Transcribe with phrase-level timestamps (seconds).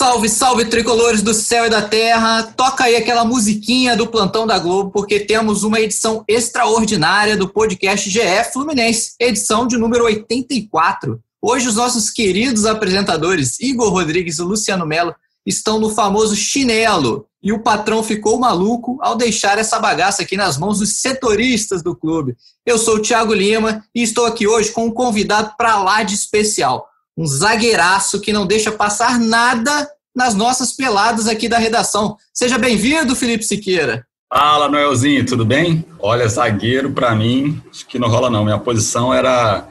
[0.00, 2.42] Salve, salve tricolores do céu e da terra!
[2.56, 8.08] Toca aí aquela musiquinha do plantão da Globo, porque temos uma edição extraordinária do podcast
[8.08, 11.20] GE Fluminense, edição de número 84.
[11.42, 15.14] Hoje, os nossos queridos apresentadores Igor Rodrigues e Luciano Melo
[15.44, 20.56] estão no famoso chinelo e o patrão ficou maluco ao deixar essa bagaça aqui nas
[20.56, 22.38] mãos dos setoristas do clube.
[22.64, 26.14] Eu sou o Thiago Lima e estou aqui hoje com um convidado para lá de
[26.14, 26.89] especial
[27.20, 32.16] um zagueiraço que não deixa passar nada nas nossas peladas aqui da redação.
[32.32, 34.06] Seja bem-vindo, Felipe Siqueira.
[34.32, 35.84] Fala, Noelzinho, tudo bem?
[35.98, 38.42] Olha, zagueiro, para mim, acho que não rola não.
[38.42, 39.68] Minha posição era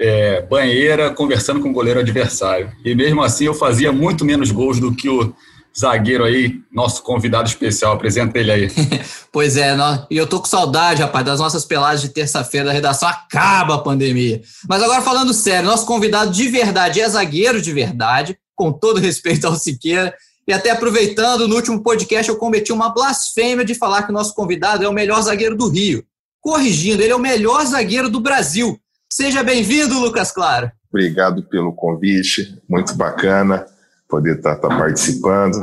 [0.00, 2.72] é, banheira conversando com o goleiro adversário.
[2.82, 5.34] E mesmo assim eu fazia muito menos gols do que o
[5.78, 7.94] zagueiro aí, nosso convidado especial.
[7.94, 8.68] Apresenta ele aí.
[9.32, 9.76] pois é,
[10.10, 13.08] e eu tô com saudade, rapaz, das nossas peladas de terça-feira da redação.
[13.08, 14.42] Acaba a pandemia.
[14.68, 19.46] Mas agora falando sério, nosso convidado de verdade é zagueiro de verdade, com todo respeito
[19.46, 20.14] ao Siqueira.
[20.46, 24.34] E até aproveitando, no último podcast eu cometi uma blasfêmia de falar que o nosso
[24.34, 26.04] convidado é o melhor zagueiro do Rio.
[26.40, 28.78] Corrigindo, ele é o melhor zagueiro do Brasil.
[29.12, 30.70] Seja bem-vindo, Lucas Claro.
[30.92, 33.64] Obrigado pelo convite, muito bacana
[34.10, 35.56] poder estar tá, tá participando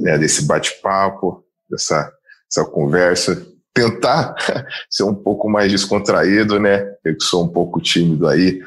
[0.00, 2.10] né, desse bate-papo, dessa,
[2.48, 4.34] dessa conversa, tentar
[4.88, 6.86] ser um pouco mais descontraído, né?
[7.04, 8.62] Eu que sou um pouco tímido aí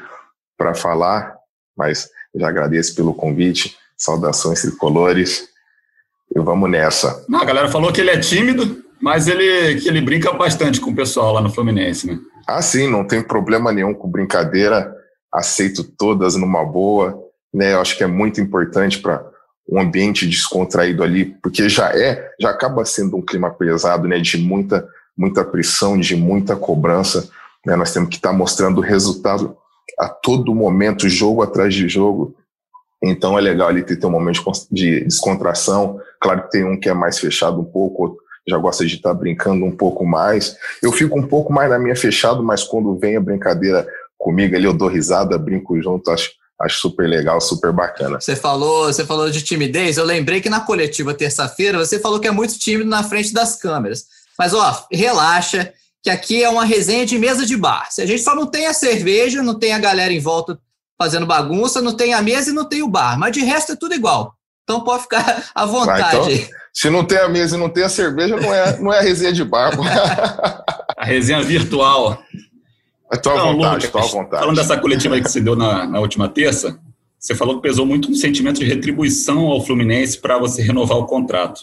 [0.56, 1.34] para falar,
[1.76, 3.76] mas já agradeço pelo convite.
[3.96, 5.48] Saudações tricolores.
[6.34, 7.24] E vamos nessa.
[7.32, 10.94] A galera falou que ele é tímido, mas ele que ele brinca bastante com o
[10.94, 12.18] pessoal lá no Fluminense, né?
[12.46, 14.92] Ah, sim, não tem problema nenhum com brincadeira.
[15.32, 17.23] Aceito todas numa boa
[17.54, 17.72] né?
[17.72, 19.24] Eu acho que é muito importante para
[19.70, 24.18] um ambiente descontraído ali, porque já é, já acaba sendo um clima pesado, né?
[24.18, 27.30] De muita, muita pressão, de muita cobrança.
[27.64, 27.76] Né?
[27.76, 29.56] Nós temos que estar tá mostrando o resultado
[29.98, 32.34] a todo momento, jogo atrás de jogo.
[33.02, 36.00] Então é legal ali ter, ter um momento de descontração.
[36.20, 39.14] Claro que tem um que é mais fechado um pouco, já gosta de estar tá
[39.14, 40.56] brincando um pouco mais.
[40.82, 43.86] Eu fico um pouco mais na minha fechado, mas quando vem a brincadeira
[44.18, 48.20] comigo ali, eu dou risada, brinco junto, acho acho super legal, super bacana.
[48.20, 49.96] Você falou, você falou de timidez.
[49.96, 53.56] Eu lembrei que na coletiva terça-feira você falou que é muito tímido na frente das
[53.56, 54.04] câmeras.
[54.38, 55.72] Mas ó, relaxa,
[56.02, 57.88] que aqui é uma resenha de mesa de bar.
[57.90, 60.58] Se a gente só não tem a cerveja, não tem a galera em volta
[60.98, 63.76] fazendo bagunça, não tem a mesa e não tem o bar, mas de resto é
[63.76, 64.34] tudo igual.
[64.62, 66.02] Então pode ficar à vontade.
[66.02, 68.92] Ah, então, se não tem a mesa e não tem a cerveja, não é, não
[68.92, 69.72] é a resenha de bar.
[70.96, 72.22] a resenha virtual.
[73.14, 74.42] Estou à vontade, à vontade.
[74.42, 76.78] Falando dessa coletiva que você deu na, na última terça,
[77.18, 81.06] você falou que pesou muito um sentimento de retribuição ao Fluminense para você renovar o
[81.06, 81.62] contrato.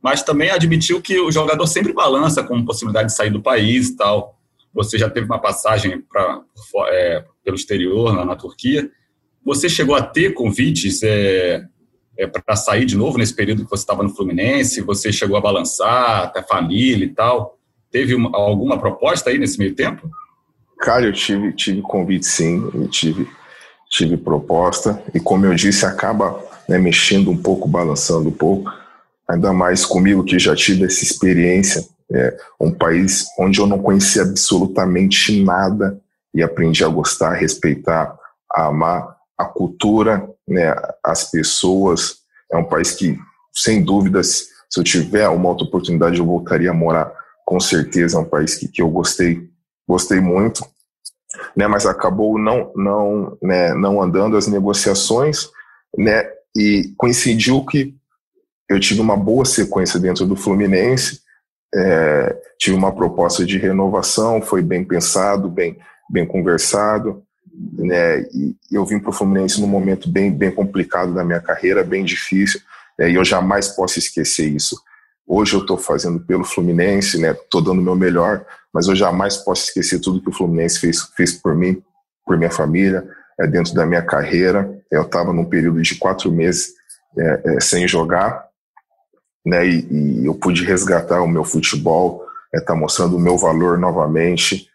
[0.00, 3.96] Mas também admitiu que o jogador sempre balança com possibilidade de sair do país e
[3.96, 4.38] tal.
[4.72, 6.42] Você já teve uma passagem pra,
[6.88, 8.90] é, pelo exterior, na, na, Turquia.
[9.44, 11.64] Você chegou a ter convites é,
[12.16, 14.80] é, para sair de novo nesse período que você estava no Fluminense?
[14.82, 17.58] Você chegou a balançar, até família e tal?
[17.90, 20.08] Teve uma, alguma proposta aí nesse meio tempo?
[20.82, 23.30] Cara, eu tive, tive convite sim, tive,
[23.88, 28.68] tive proposta, e como eu disse, acaba né, mexendo um pouco, balançando um pouco,
[29.28, 34.22] ainda mais comigo que já tive essa experiência, é, um país onde eu não conhecia
[34.22, 36.00] absolutamente nada
[36.34, 38.18] e aprendi a gostar, a respeitar,
[38.52, 42.16] a amar a cultura, né, as pessoas.
[42.50, 43.16] É um país que,
[43.54, 47.12] sem dúvidas, se eu tiver uma outra oportunidade, eu voltaria a morar
[47.46, 48.16] com certeza.
[48.16, 49.51] É um país que, que eu gostei
[49.86, 50.64] gostei muito,
[51.56, 55.48] né, mas acabou não não né, não andando as negociações,
[55.96, 56.24] né,
[56.56, 57.94] e coincidiu que
[58.68, 61.20] eu tive uma boa sequência dentro do Fluminense,
[61.74, 65.78] é, tive uma proposta de renovação, foi bem pensado, bem
[66.10, 67.22] bem conversado,
[67.72, 71.82] né, e eu vim para o Fluminense num momento bem bem complicado da minha carreira,
[71.82, 72.60] bem difícil,
[72.98, 74.80] é, e eu jamais posso esquecer isso.
[75.26, 77.30] Hoje eu estou fazendo pelo Fluminense, né?
[77.30, 81.02] Estou dando o meu melhor, mas eu jamais posso esquecer tudo que o Fluminense fez,
[81.16, 81.82] fez por mim,
[82.24, 83.06] por minha família,
[83.38, 84.80] é, dentro da minha carreira.
[84.90, 86.72] Eu estava num período de quatro meses
[87.18, 88.46] é, é, sem jogar,
[89.44, 89.66] né?
[89.66, 92.24] E, e, eu pude resgatar o meu futebol,
[92.54, 94.68] está é, mostrando o meu valor novamente,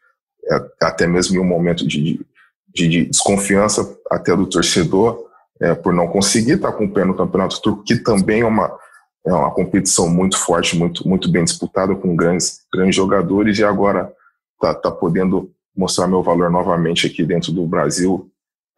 [0.50, 2.20] é, até mesmo em um momento de,
[2.74, 5.28] de, de desconfiança até do torcedor
[5.60, 8.78] é, por não conseguir estar com o pé no Campeonato Turco, que também é uma,
[9.26, 14.12] é uma competição muito forte, muito, muito bem disputada, com grandes, grandes jogadores, e agora
[14.60, 18.30] tá, tá podendo mostrar meu valor novamente aqui dentro do Brasil.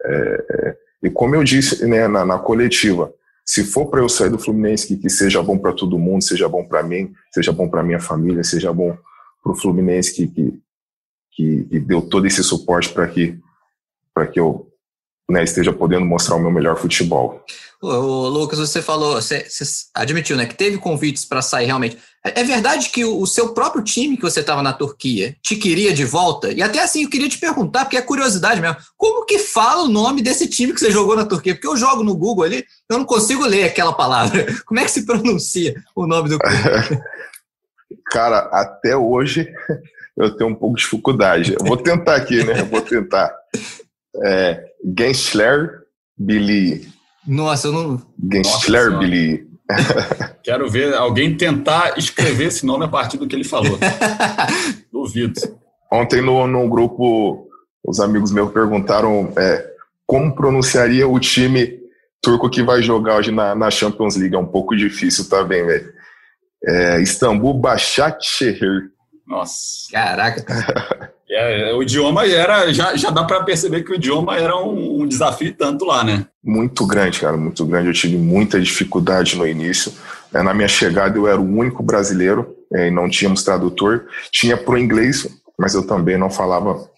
[0.03, 3.13] É, é e como eu disse né, na, na coletiva,
[3.45, 6.47] se for para eu sair do Fluminense, que, que seja bom para todo mundo, seja
[6.47, 8.95] bom para mim, seja bom para minha família, seja bom
[9.41, 10.61] para o Fluminense que, que,
[11.31, 13.39] que, que, deu todo esse suporte para que,
[14.31, 14.67] que eu
[15.29, 17.43] né, esteja podendo mostrar o meu melhor futebol.
[17.81, 21.97] O, Lucas, você falou, você, você, admitiu, né, que teve convites para sair realmente.
[22.25, 25.55] É, é, verdade que o, o, seu próprio time que você estava na Turquia te
[25.55, 26.51] queria de volta?
[26.51, 29.87] E até assim, eu queria te perguntar, porque é curiosidade mesmo, como que fala o
[29.87, 31.55] nome desse time que você jogou na Turquia?
[31.55, 34.45] Porque eu jogo no Google ali, eu não consigo ler aquela palavra.
[34.65, 37.01] Como é que se pronuncia o nome do clube?
[38.11, 39.47] Cara, até hoje
[40.17, 41.55] eu tenho um pouco de dificuldade.
[41.57, 42.59] Eu vou tentar aqui, né?
[42.59, 43.33] Eu vou tentar.
[44.25, 44.65] É,
[44.97, 45.83] Gensler
[46.17, 46.98] Billy.
[47.27, 48.01] Nossa, eu não.
[48.31, 49.47] Gensler Billy.
[50.43, 53.77] Quero ver alguém tentar escrever esse nome a partir do que ele falou.
[54.91, 55.39] Duvido.
[55.91, 57.47] Ontem no, no grupo,
[57.85, 59.67] os amigos meus perguntaram é,
[60.05, 61.79] como pronunciaria o time
[62.21, 64.35] turco que vai jogar hoje na, na Champions League.
[64.35, 65.93] É um pouco difícil também, velho.
[66.63, 68.91] É, Istambul Başakşehir.
[69.25, 69.91] Nossa.
[69.91, 71.13] Caraca.
[71.31, 72.71] É, o idioma era.
[72.73, 76.25] Já, já dá para perceber que o idioma era um, um, desafio tanto lá, né?
[76.43, 77.87] Muito grande, cara, muito grande.
[77.87, 79.93] Eu tive muita dificuldade no início.
[80.33, 84.05] É, na minha chegada, eu era o único brasileiro é, e não tínhamos tradutor.
[84.31, 85.27] Tinha pro inglês,
[85.57, 86.89] mas eu também não falava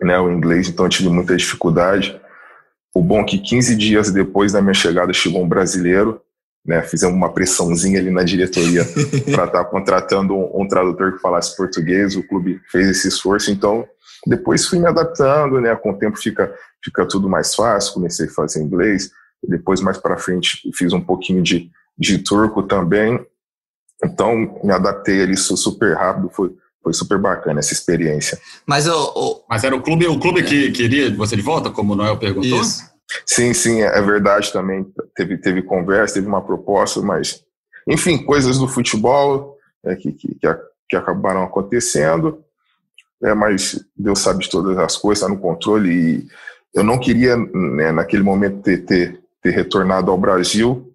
[0.00, 2.18] né, o inglês, então eu tive muita dificuldade.
[2.94, 6.20] O bom é que 15 dias depois da minha chegada chegou um brasileiro
[6.64, 8.84] né, fizemos uma pressãozinha ali na diretoria
[9.32, 12.16] para estar tá contratando um, um, tradutor que falasse português.
[12.16, 13.86] O clube fez esse esforço, então
[14.26, 15.74] depois fui me adaptando, né?
[15.74, 16.54] Com o tempo fica
[16.84, 17.94] fica tudo mais fácil.
[17.94, 19.10] Comecei a fazer inglês,
[19.42, 23.18] depois mais para frente fiz um pouquinho de, de turco também.
[24.04, 28.38] Então me adaptei ali super rápido, foi foi super bacana essa experiência.
[28.66, 29.44] Mas o, o...
[29.48, 32.60] mas era o clube o clube que queria você de volta, como o Noel perguntou.
[32.60, 32.89] Isso.
[33.26, 34.86] Sim, sim, é verdade também.
[35.14, 37.44] Teve, teve conversa, teve uma proposta, mas,
[37.88, 40.38] enfim, coisas do futebol é, que, que,
[40.88, 42.44] que, acabaram acontecendo.
[43.22, 45.90] É, mas Deus sabe de todas as coisas, está no controle.
[45.90, 46.28] E
[46.74, 50.92] eu não queria, né, naquele momento, ter, ter, ter retornado ao Brasil,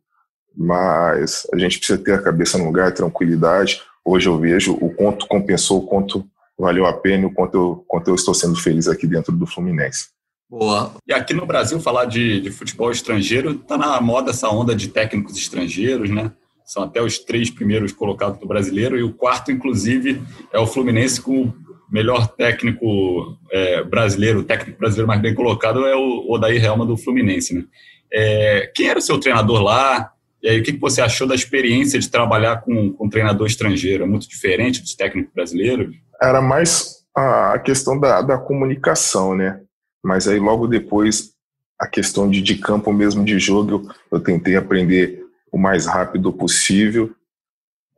[0.55, 3.81] mas a gente precisa ter a cabeça no lugar, tranquilidade.
[4.03, 6.25] Hoje eu vejo o quanto compensou, o quanto
[6.57, 10.07] valeu a pena o quanto eu, quanto eu estou sendo feliz aqui dentro do Fluminense.
[10.57, 10.93] Boa.
[11.05, 14.87] E aqui no Brasil, falar de, de futebol estrangeiro, está na moda essa onda de
[14.87, 16.31] técnicos estrangeiros, né?
[16.63, 20.21] São até os três primeiros colocados do brasileiro, e o quarto, inclusive,
[20.53, 21.53] é o Fluminense com o
[21.91, 26.95] melhor técnico é, brasileiro, o técnico brasileiro mais bem colocado é o Odair Helma do
[26.95, 27.65] Fluminense, né?
[28.11, 30.09] É, quem era o seu treinador lá?
[30.41, 34.05] E aí, o que você achou da experiência de trabalhar com, com um treinador estrangeiro?
[34.05, 35.93] É muito diferente dos técnicos brasileiros?
[36.21, 39.59] Era mais a questão da, da comunicação, né?
[40.05, 41.31] Mas aí logo depois
[41.79, 46.31] a questão de, de campo mesmo de jogo eu, eu tentei aprender o mais rápido
[46.31, 47.13] possível.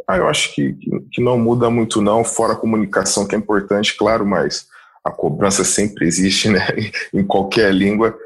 [0.08, 0.74] Ah, eu acho que,
[1.12, 4.68] que, não muda muito não, fora a comunicação que é importante, claro, mas
[5.04, 6.66] a cobrança sempre existe, né,
[7.14, 8.18] em qualquer língua,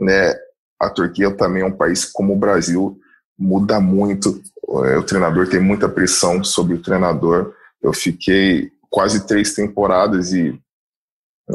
[0.00, 0.34] né,
[0.80, 2.98] a Turquia também é um país como o Brasil,
[3.38, 4.42] muda muito,
[4.84, 10.60] é, o treinador tem muita pressão sobre o treinador, eu fiquei quase três temporadas e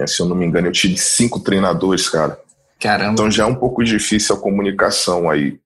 [0.07, 2.39] se eu não me engano, eu tive cinco treinadores, cara.
[2.79, 3.13] Caramba.
[3.13, 5.59] Então já é um pouco difícil a comunicação aí.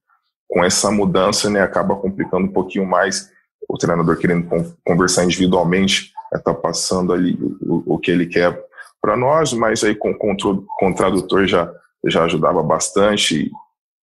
[0.47, 3.29] Com essa mudança, né, acaba complicando um pouquinho mais
[3.67, 4.47] o treinador querendo
[4.85, 8.57] conversar individualmente, está passando ali o, o, que ele quer
[9.01, 11.69] para nós, mas aí com, com, com o tradutor já,
[12.05, 13.51] já ajudava bastante.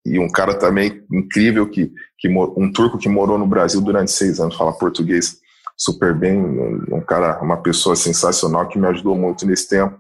[0.07, 4.11] E, e um cara também incrível, que, que um turco que morou no Brasil durante
[4.11, 5.39] seis anos, fala português
[5.77, 9.99] super bem, um, um cara, uma pessoa sensacional que me ajudou muito nesse tempo.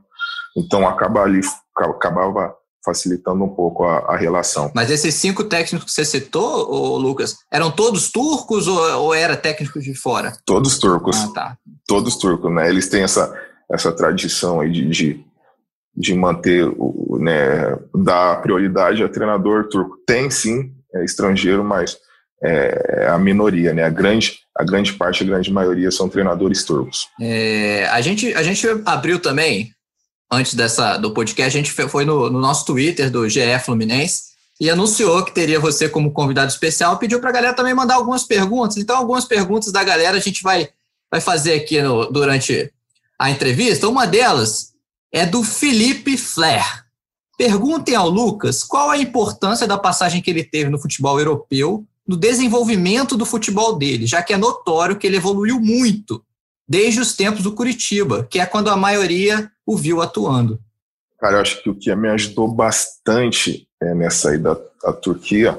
[0.56, 1.40] Então acaba ali,
[1.76, 4.70] acabava facilitando um pouco a, a, relação.
[4.74, 9.36] Mas esses cinco técnicos que você citou, ô, Lucas, eram todos turcos ou, ou era
[9.36, 10.34] técnicos de fora?
[10.44, 11.16] Todos turcos.
[11.16, 11.58] Ah, tá.
[11.86, 12.68] Todos turcos, né?
[12.68, 13.34] Eles têm essa,
[13.72, 15.24] essa tradição aí de, de,
[15.96, 19.96] de manter, o, né, dar prioridade a treinador turco.
[20.06, 21.96] Tem sim, é estrangeiro, mas
[22.42, 23.84] é, é a minoria, né?
[23.84, 27.08] A grande, a grande parte, a grande maioria são treinadores turcos.
[27.18, 29.72] É, a, gente, a gente abriu também
[30.30, 34.70] antes dessa do podcast, a gente foi no, no nosso Twitter do GE Fluminense e
[34.70, 36.98] anunciou que teria você como convidado especial.
[36.98, 38.76] Pediu para a galera também mandar algumas perguntas.
[38.76, 40.68] Então, algumas perguntas da galera a gente vai,
[41.10, 42.72] vai fazer aqui no, durante
[43.18, 43.88] a entrevista.
[43.88, 44.72] Uma delas
[45.12, 46.84] é do Felipe Flair.
[47.36, 52.16] Perguntem ao Lucas qual a importância da passagem que ele teve no futebol europeu no
[52.16, 56.22] desenvolvimento do futebol dele, já que é notório que ele evoluiu muito
[56.68, 60.60] desde os tempos do Curitiba, que é quando a maioria o viu atuando.
[61.18, 65.58] Cara, eu acho que o que me ajudou bastante é, nessa ida à Turquia,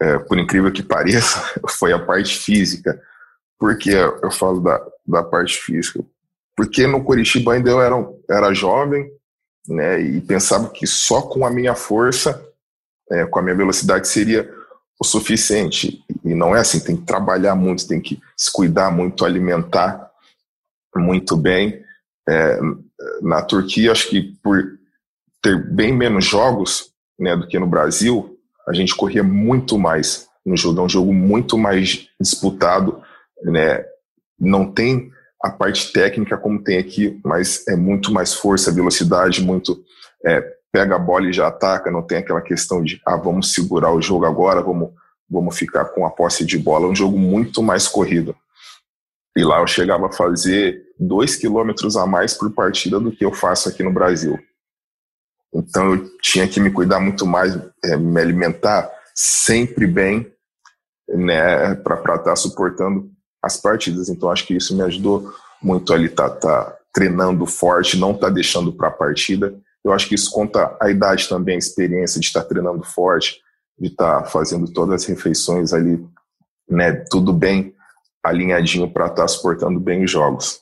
[0.00, 1.42] é, por incrível que pareça,
[1.78, 3.00] foi a parte física.
[3.58, 6.04] Por que eu falo da, da parte física?
[6.56, 7.94] Porque no Curitiba ainda eu era,
[8.28, 9.10] era jovem,
[9.68, 12.44] né, e pensava que só com a minha força,
[13.10, 14.52] é, com a minha velocidade seria
[15.00, 16.04] o suficiente.
[16.24, 20.10] E não é assim, tem que trabalhar muito, tem que se cuidar muito, alimentar
[20.94, 21.81] muito bem.
[22.28, 22.58] É,
[23.20, 24.78] na Turquia, acho que por
[25.42, 30.56] ter bem menos jogos né, do que no Brasil, a gente corria muito mais no
[30.56, 30.80] jogo.
[30.80, 33.02] É um jogo muito mais disputado.
[33.42, 33.84] Né?
[34.38, 35.10] Não tem
[35.42, 39.82] a parte técnica como tem aqui, mas é muito mais força, velocidade, muito
[40.24, 43.92] é, pega a bola e já ataca, não tem aquela questão de ah, vamos segurar
[43.92, 44.90] o jogo agora, vamos,
[45.28, 46.86] vamos ficar com a posse de bola.
[46.86, 48.34] É um jogo muito mais corrido.
[49.36, 53.32] E lá eu chegava a fazer dois quilômetros a mais por partida do que eu
[53.32, 54.38] faço aqui no Brasil.
[55.52, 60.32] Então eu tinha que me cuidar muito mais, é, me alimentar sempre bem,
[61.08, 63.10] né, para estar tá suportando
[63.42, 64.08] as partidas.
[64.08, 65.32] Então acho que isso me ajudou
[65.62, 69.54] muito ali, tá, tá treinando forte, não tá deixando para a partida.
[69.84, 73.40] Eu acho que isso conta a idade também, a experiência de estar tá treinando forte,
[73.78, 76.02] de estar tá fazendo todas as refeições ali,
[76.68, 77.74] né, tudo bem
[78.22, 80.61] alinhadinho para estar tá suportando bem os jogos.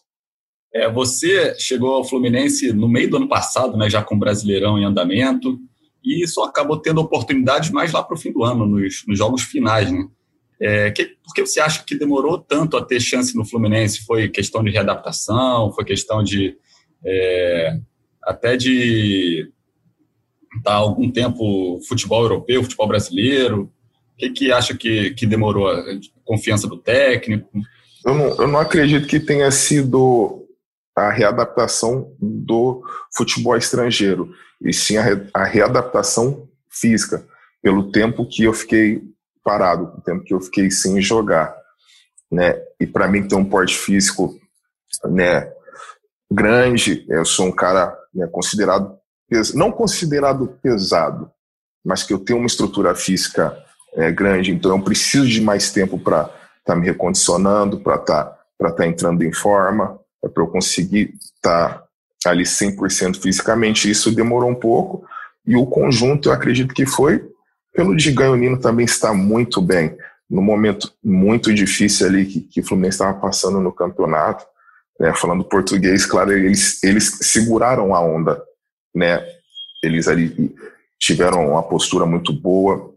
[0.73, 4.79] É, você chegou ao Fluminense no meio do ano passado, né, já com o Brasileirão
[4.79, 5.59] em andamento,
[6.05, 9.43] e só acabou tendo oportunidades mais lá para o fim do ano, nos, nos jogos
[9.43, 9.91] finais.
[9.91, 10.07] Né?
[10.61, 14.05] É, que, por que você acha que demorou tanto a ter chance no Fluminense?
[14.05, 15.73] Foi questão de readaptação?
[15.73, 16.57] Foi questão de.
[17.05, 17.79] É,
[18.23, 19.51] até de
[20.59, 23.73] estar tá algum tempo futebol europeu, futebol brasileiro?
[24.15, 25.69] O que, que acha que, que demorou?
[25.69, 25.83] A
[26.25, 27.49] confiança do técnico?
[28.05, 30.40] Eu não, eu não acredito que tenha sido
[30.97, 32.83] a readaptação do
[33.15, 37.27] futebol estrangeiro, e sim a, re, a readaptação física,
[37.63, 39.03] pelo tempo que eu fiquei
[39.45, 41.55] parado, o tempo que eu fiquei sem jogar.
[42.31, 42.61] Né?
[42.79, 44.39] E para mim ter um porte físico
[45.05, 45.51] né,
[46.31, 48.99] grande, eu sou um cara né, considerado,
[49.55, 51.31] não considerado pesado,
[51.85, 53.57] mas que eu tenho uma estrutura física
[53.95, 58.25] é, grande, então eu preciso de mais tempo para estar tá me recondicionando, para estar
[58.59, 61.83] tá, tá entrando em forma, é para eu conseguir estar
[62.23, 63.91] tá ali 100% fisicamente.
[63.91, 65.05] Isso demorou um pouco,
[65.47, 67.31] e o conjunto eu acredito que foi
[67.73, 69.97] pelo Diganho Nino também está muito bem.
[70.29, 74.45] No momento muito difícil ali que, que o Fluminense estava passando no campeonato,
[74.99, 78.41] né, falando português, claro, eles, eles seguraram a onda,
[78.95, 79.25] né?
[79.83, 80.55] Eles ali
[80.99, 82.93] tiveram uma postura muito boa,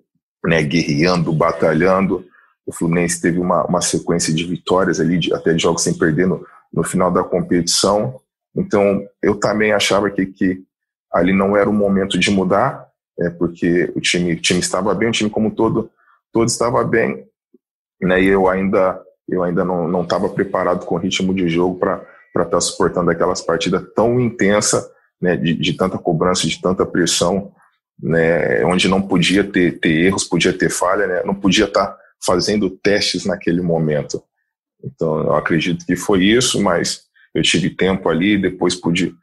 [0.46, 2.26] né, guerreando, batalhando.
[2.66, 6.28] O Fluminense teve uma, uma sequência de vitórias ali, de, até de jogos sem perder
[6.28, 8.20] no, no final da competição.
[8.56, 10.64] Então, eu também achava que, que
[11.12, 12.88] ali não era o momento de mudar,
[13.20, 15.90] é, porque o time, o time estava bem, o time como todo,
[16.32, 17.26] todo estava bem,
[18.02, 19.00] né, e eu ainda,
[19.30, 22.02] eu ainda não estava preparado com o ritmo de jogo para
[22.36, 24.90] estar tá suportando aquelas partidas tão intensas,
[25.22, 27.52] né, de, de tanta cobrança, de tanta pressão,
[28.02, 31.98] né, onde não podia ter, ter erros, podia ter falha, né, não podia estar tá
[32.26, 34.24] fazendo testes naquele momento.
[34.84, 39.16] Então, eu acredito que foi isso, mas eu tive tempo ali, depois pude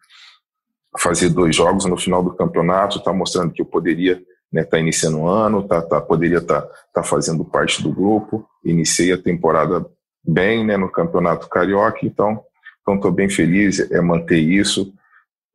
[0.99, 4.21] fazer dois jogos no final do campeonato, está mostrando que eu poderia
[4.52, 8.45] né, tá iniciando o um ano, tá, tá, poderia tá, tá fazendo parte do grupo.
[8.64, 9.87] Iniciei a temporada
[10.25, 12.45] bem né, no Campeonato Carioca, então
[12.88, 14.93] estou bem feliz é manter isso.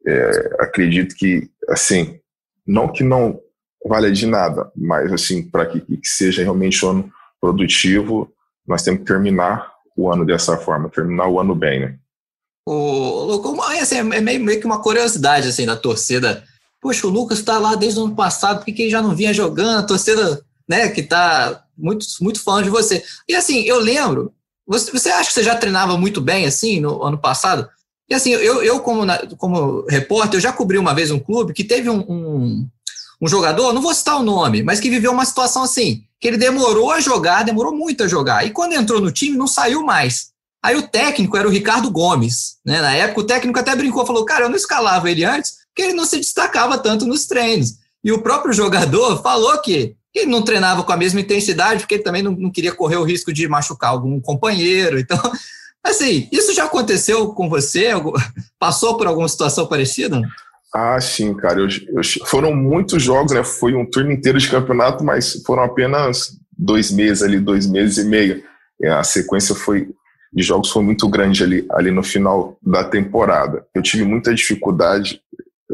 [0.08, 2.20] É, acredito que, assim,
[2.66, 3.40] não que não
[3.86, 8.32] valha de nada, mas assim, para que, que seja realmente um ano produtivo,
[8.66, 11.96] nós temos que terminar o ano dessa forma, terminar o ano bem, né?
[12.68, 13.42] O,
[13.80, 16.44] assim, é meio, meio que uma curiosidade assim da torcida.
[16.82, 19.34] Poxa, o Lucas está lá desde o ano passado, por que ele já não vinha
[19.34, 19.80] jogando?
[19.80, 23.04] A torcida, né, que está muito, muito fã de você.
[23.28, 24.34] E assim, eu lembro,
[24.68, 27.70] você, você acha que você já treinava muito bem assim no ano passado?
[28.10, 29.04] E assim, eu, eu como,
[29.38, 32.68] como repórter, eu já cobri uma vez um clube que teve um, um,
[33.22, 36.38] um jogador, não vou citar o nome, mas que viveu uma situação assim, que ele
[36.38, 38.48] demorou a jogar, demorou muito a jogar.
[38.48, 40.30] E quando entrou no time, não saiu mais.
[40.64, 42.56] Aí o técnico era o Ricardo Gomes.
[42.66, 42.82] Né?
[42.82, 45.94] Na época, o técnico até brincou, falou: cara, eu não escalava ele antes, porque ele
[45.94, 47.76] não se destacava tanto nos treinos.
[48.04, 52.04] E o próprio jogador falou que ele não treinava com a mesma intensidade, porque ele
[52.04, 54.98] também não, não queria correr o risco de machucar algum companheiro.
[54.98, 55.20] Então,
[55.86, 57.90] assim, isso já aconteceu com você?
[58.58, 60.20] Passou por alguma situação parecida?
[60.78, 61.62] Ah, sim, cara.
[61.62, 63.46] Eu, eu, foram muitos jogos, né?
[63.46, 68.06] Foi um turno inteiro de campeonato, mas foram apenas dois meses ali, dois meses e
[68.06, 68.44] meio.
[68.82, 69.88] E a sequência foi
[70.34, 73.66] de jogos foi muito grande ali, ali no final da temporada.
[73.74, 75.22] Eu tive muita dificuldade,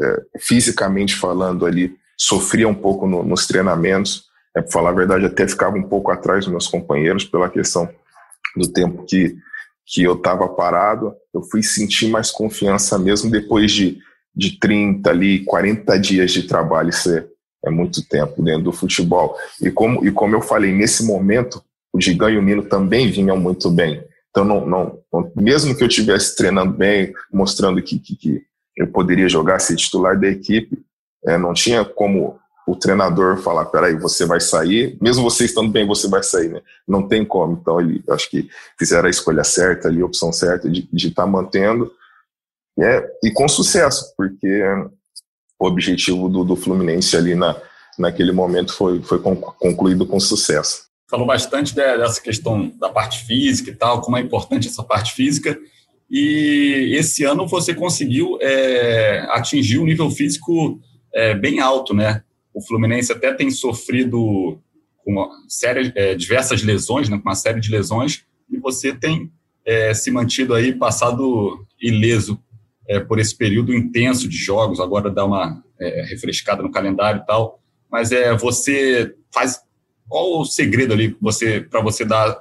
[0.00, 4.26] é, fisicamente falando ali, sofria um pouco no, nos treinamentos.
[4.56, 7.88] É, para falar a verdade, até ficava um pouco atrás dos meus companheiros pela questão
[8.56, 9.34] do tempo que,
[9.84, 11.12] que eu estava parado.
[11.34, 13.98] Eu fui sentir mais confiança mesmo depois de,
[14.34, 16.90] de 30 ali, 40 dias de trabalho.
[16.90, 17.24] Isso é,
[17.66, 19.36] é muito tempo dentro do futebol.
[19.60, 21.62] E como, e como eu falei, nesse momento,
[21.92, 24.02] o Gigan e o Nino também vinham muito bem.
[24.30, 24.98] Então, não, não,
[25.36, 28.42] mesmo que eu estivesse treinando bem, mostrando que, que, que,
[28.74, 30.82] eu poderia jogar, ser titular da equipe,
[31.26, 35.86] é, não tinha como o treinador falar, peraí, você vai sair, mesmo você estando bem,
[35.86, 36.62] você vai sair, né?
[36.88, 37.58] Não tem como.
[37.60, 38.48] Então, ele, acho que
[38.78, 41.92] fizeram a escolha certa ali, a opção certa de estar tá mantendo,
[42.78, 44.62] é, e com sucesso, porque
[45.58, 47.56] o objetivo do, do Fluminense ali na,
[47.98, 50.86] naquele momento foi, foi concluído com sucesso.
[51.08, 55.58] Falou bastante dessa questão da parte física e tal, como é importante essa parte física.
[56.10, 60.80] E esse ano você conseguiu é, atingir um nível físico
[61.14, 62.22] é, bem alto, né?
[62.54, 64.58] O Fluminense até tem sofrido
[65.04, 69.30] com série, é, diversas lesões, né, uma série de lesões, e você tem
[69.64, 72.40] é, se mantido aí, passado ileso
[72.88, 77.26] é, por esse período intenso de jogos, agora dá uma é, refrescada no calendário e
[77.26, 77.60] tal,
[77.90, 79.60] mas é, você faz,
[80.08, 82.36] qual o segredo ali você para você dar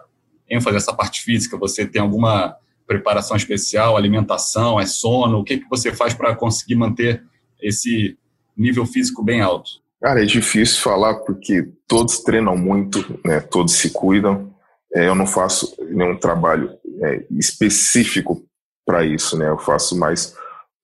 [0.49, 1.57] ênfase essa parte física?
[1.57, 2.55] Você tem alguma
[2.85, 5.39] preparação especial, alimentação, é sono?
[5.39, 7.23] O que, que você faz para conseguir manter
[7.61, 8.17] esse
[8.57, 9.69] nível físico bem alto?
[10.01, 13.39] Cara, é difícil falar porque todos treinam muito, né?
[13.39, 14.53] Todos se cuidam.
[14.93, 16.71] É, eu não faço nenhum trabalho
[17.03, 18.43] é, específico
[18.91, 19.47] para isso, né?
[19.47, 20.35] Eu faço mais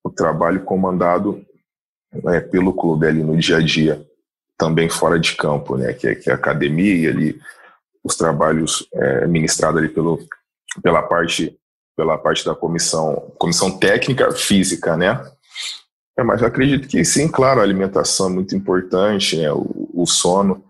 [0.02, 1.46] o trabalho comandado
[2.24, 4.02] né, pelo clube ali no dia a dia,
[4.58, 5.92] também fora de campo, né?
[5.92, 7.38] Que é, que é a academia ali,
[8.02, 10.20] os trabalhos é, ministrados ali pelo,
[10.82, 11.54] pela parte
[11.98, 15.22] pela parte da comissão comissão técnica física, né?
[16.18, 20.64] É, mas acredito que sim, claro, a alimentação é muito importante, né, o, o sono.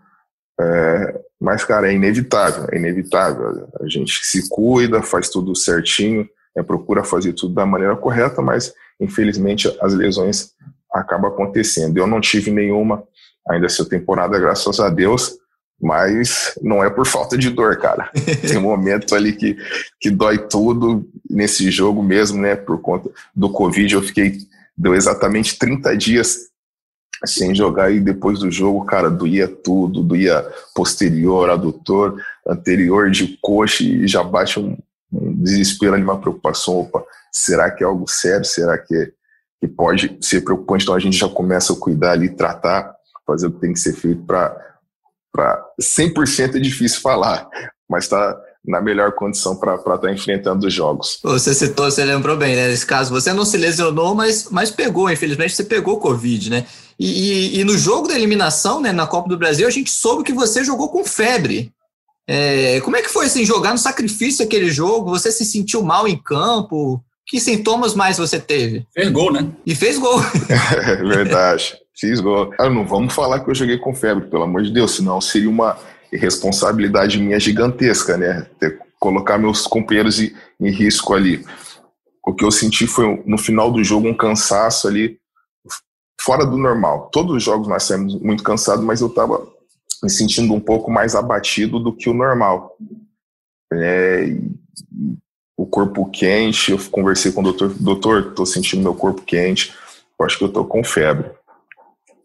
[0.59, 3.69] É, mas, cara, é inevitável, é inevitável.
[3.79, 8.73] A gente se cuida, faz tudo certinho, né, procura fazer tudo da maneira correta, mas,
[8.99, 10.51] infelizmente, as lesões
[10.91, 11.97] acabam acontecendo.
[11.97, 13.03] Eu não tive nenhuma
[13.47, 15.37] ainda essa temporada, graças a Deus,
[15.79, 18.09] mas não é por falta de dor, cara.
[18.41, 19.55] Tem um momento ali que,
[20.01, 22.55] que dói tudo nesse jogo mesmo, né?
[22.55, 24.39] Por conta do Covid, eu fiquei
[24.77, 26.37] Deu exatamente 30 dias
[27.25, 33.83] sem jogar e depois do jogo, cara, doía tudo, doía posterior, adutor, anterior de coxa
[33.83, 34.77] e já bate um,
[35.11, 38.45] um desespero ali, uma preocupação, opa, será que é algo sério?
[38.45, 39.11] Será que, é,
[39.59, 40.83] que pode ser preocupante?
[40.83, 42.93] Então a gente já começa a cuidar ali, tratar,
[43.25, 44.55] fazer o que tem que ser feito para
[45.79, 47.47] 100% é difícil falar,
[47.89, 51.19] mas está na melhor condição para estar tá enfrentando os jogos.
[51.23, 52.67] Você citou, você lembrou bem, né?
[52.67, 56.65] Nesse caso, você não se lesionou, mas, mas pegou, infelizmente, você pegou Covid, né?
[56.99, 60.23] E, e, e, no jogo da eliminação, né, na Copa do Brasil, a gente soube
[60.23, 61.71] que você jogou com febre.
[62.27, 65.11] É, como é que foi assim, jogar no sacrifício aquele jogo?
[65.11, 67.01] Você se sentiu mal em campo?
[67.25, 68.85] Que sintomas mais você teve?
[68.93, 69.49] Fez gol, né?
[69.65, 70.19] E fez gol.
[70.49, 71.77] é verdade.
[71.97, 72.53] Fiz gol.
[72.59, 75.49] Ah, não vamos falar que eu joguei com febre, pelo amor de Deus, senão seria
[75.49, 75.77] uma
[76.11, 78.45] responsabilidade minha gigantesca, né?
[78.59, 81.45] Ter, colocar meus companheiros em, em risco ali.
[82.25, 85.17] O que eu senti foi, no final do jogo, um cansaço ali
[86.21, 87.09] fora do normal.
[87.11, 89.47] Todos os jogos nós saímos muito cansados, mas eu estava
[90.03, 92.77] me sentindo um pouco mais abatido do que o normal.
[93.73, 94.37] É,
[95.55, 99.73] o corpo quente, eu conversei com o doutor, doutor, estou sentindo meu corpo quente,
[100.19, 101.31] eu acho que eu estou com febre.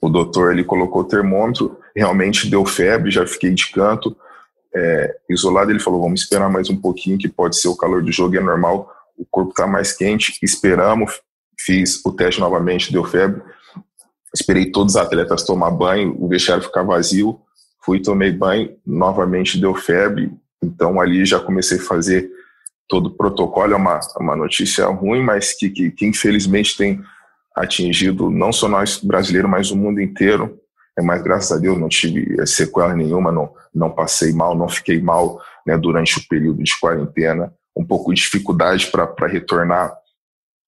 [0.00, 4.16] O doutor ele colocou o termômetro, realmente deu febre, já fiquei de canto,
[4.74, 5.70] é, isolado.
[5.70, 8.40] Ele falou: vamos esperar mais um pouquinho, que pode ser o calor do jogo, é
[8.40, 10.38] normal, o corpo está mais quente.
[10.42, 11.20] Esperamos,
[11.58, 13.42] fiz o teste novamente, deu febre.
[14.34, 17.40] Esperei todos os atletas tomar banho, o vestiário ficar vazio.
[17.84, 20.30] Fui, tomei banho, novamente deu febre.
[20.62, 22.30] Então ali já comecei a fazer
[22.88, 23.72] todo o protocolo.
[23.72, 27.02] É uma, uma notícia ruim, mas que, que, que infelizmente tem
[27.56, 30.58] atingido não só nós brasileiros, mas o mundo inteiro.
[30.98, 34.68] É, mas graças a Deus não tive é, sequela nenhuma, não, não passei mal, não
[34.68, 37.52] fiquei mal né, durante o período de quarentena.
[37.74, 39.96] Um pouco de dificuldade para retornar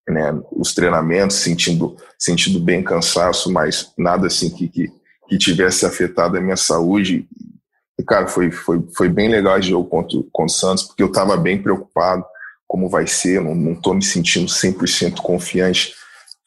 [0.09, 4.93] né, os treinamentos, sentindo, sentindo bem cansaço, mas nada assim que, que,
[5.29, 7.27] que tivesse afetado a minha saúde.
[7.99, 11.09] E, cara, foi, foi, foi bem legal esse jogo contra, contra o Santos, porque eu
[11.09, 12.25] estava bem preocupado
[12.67, 15.95] como vai ser, não estou me sentindo 100% confiante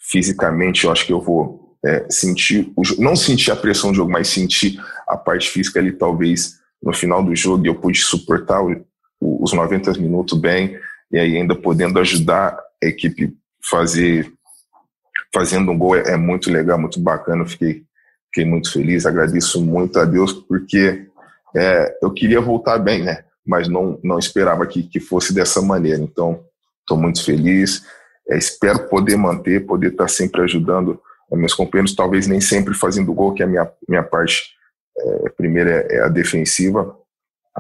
[0.08, 4.30] fisicamente eu acho que eu vou é, sentir, não sentir a pressão do jogo, mas
[4.30, 8.86] sentir a parte física ali, talvez no final do jogo, eu pude suportar o,
[9.20, 10.78] o, os 90 minutos bem,
[11.12, 14.32] e aí ainda podendo ajudar a equipe fazer
[15.34, 17.46] fazendo um gol é, é muito legal, muito bacana.
[17.46, 17.84] Fiquei,
[18.28, 21.08] fiquei muito feliz, agradeço muito a Deus, porque
[21.56, 23.24] é, eu queria voltar bem, né?
[23.46, 26.02] Mas não, não esperava que, que fosse dessa maneira.
[26.02, 26.44] Então,
[26.82, 27.84] estou muito feliz.
[28.30, 31.02] É, espero poder manter, poder estar tá sempre ajudando
[31.36, 34.56] meus companheiros, talvez nem sempre fazendo gol, que é a minha, minha parte
[34.98, 36.96] é, primeira é, é, a defensiva,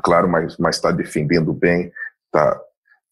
[0.01, 1.91] claro, mas está defendendo bem,
[2.25, 2.59] está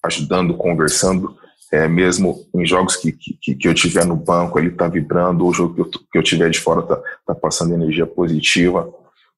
[0.04, 1.36] ajudando, conversando
[1.72, 5.50] é, mesmo em jogos que, que, que eu tiver no banco, ele está vibrando, ou
[5.50, 8.94] o jogo que eu, que eu tiver de fora está tá passando energia positiva,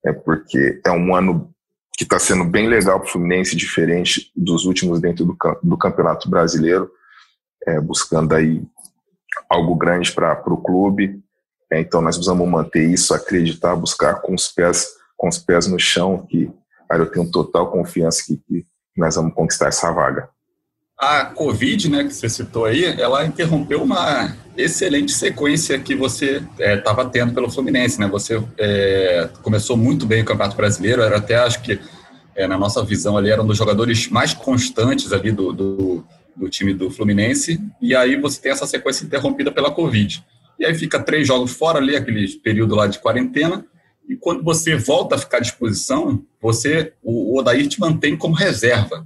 [0.05, 1.49] é porque é um ano
[1.97, 6.29] que está sendo bem legal para o Fluminense, diferente dos últimos dentro do, do Campeonato
[6.29, 6.91] Brasileiro,
[7.65, 8.61] é, buscando aí
[9.49, 11.19] algo grande para o clube.
[11.71, 15.79] É, então nós precisamos manter isso, acreditar, buscar com os pés com os pés no
[15.79, 16.49] chão, que
[16.89, 20.29] aí eu tenho total confiança que, que nós vamos conquistar essa vaga.
[20.97, 27.03] A Covid, né, que você citou aí, ela interrompeu uma excelente sequência que você estava
[27.03, 28.07] é, tendo pelo Fluminense, né?
[28.07, 31.79] Você é, começou muito bem o Campeonato Brasileiro, era até acho que
[32.36, 36.03] é, na nossa visão ali era um dos jogadores mais constantes ali do, do,
[36.36, 40.25] do, time do Fluminense, e aí você tem essa sequência interrompida pela Covid.
[40.60, 43.63] E aí fica três jogos fora ali, aquele período lá de quarentena,
[44.10, 48.33] e quando você volta a ficar à disposição, você o, o Odair te mantém como
[48.33, 49.05] reserva.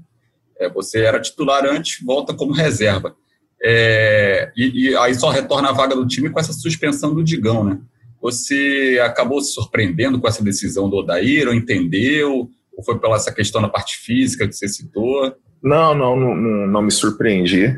[0.62, 3.16] É, você era titular antes, volta como reserva.
[3.64, 7.64] É, e, e, aí só retorna a vaga do time com essa suspensão do Digão,
[7.64, 7.80] né?
[8.22, 12.48] Você acabou se surpreendendo com essa decisão do Odair, ou entendeu?
[12.78, 15.36] Ou foi pela essa questão da parte física que você citou?
[15.64, 16.36] Não, não, não,
[16.68, 17.76] não me surpreendi.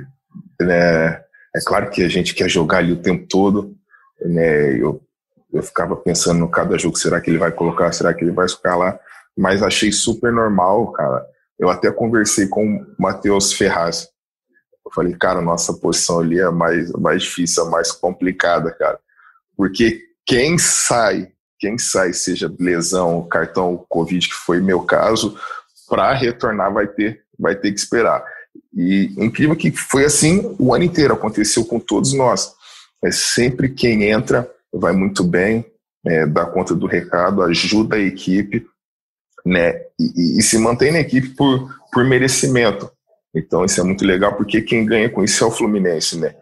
[0.62, 1.22] Né?
[1.56, 3.74] É claro que a gente quer jogar ali o tempo todo.
[4.22, 4.78] Né?
[4.78, 5.02] Eu,
[5.54, 8.50] eu ficava pensando no cada jogo, será que ele vai colocar, será que ele vai
[8.50, 9.00] ficar lá?
[9.38, 11.26] Mas achei super normal, cara.
[11.60, 14.10] Eu até conversei com o Matheus Ferraz.
[14.86, 19.00] Eu falei, cara, nossa posição ali é mais, mais difícil, é mais complicada, cara.
[19.56, 25.38] Porque quem sai, quem sai, seja lesão, cartão Covid, que foi meu caso,
[25.88, 28.24] para retornar vai ter, vai ter que esperar.
[28.74, 32.54] E incrível que foi assim o ano inteiro, aconteceu com todos nós.
[33.04, 35.66] É sempre quem entra vai muito bem,
[36.06, 38.66] é, dá conta do recado, ajuda a equipe,
[39.46, 39.82] né?
[40.00, 42.90] E, e, se mantém na equipe por, por merecimento.
[43.36, 46.36] Então isso é muito legal porque quem ganha com isso é o Fluminense, né?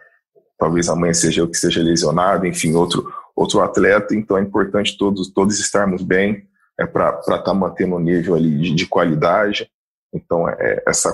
[0.58, 4.14] Talvez amanhã seja eu que seja lesionado, enfim, outro outro atleta.
[4.14, 6.48] Então é importante todos todos estarmos bem,
[6.80, 9.70] é para estar tá mantendo o nível ali de, de qualidade.
[10.14, 11.12] Então é essa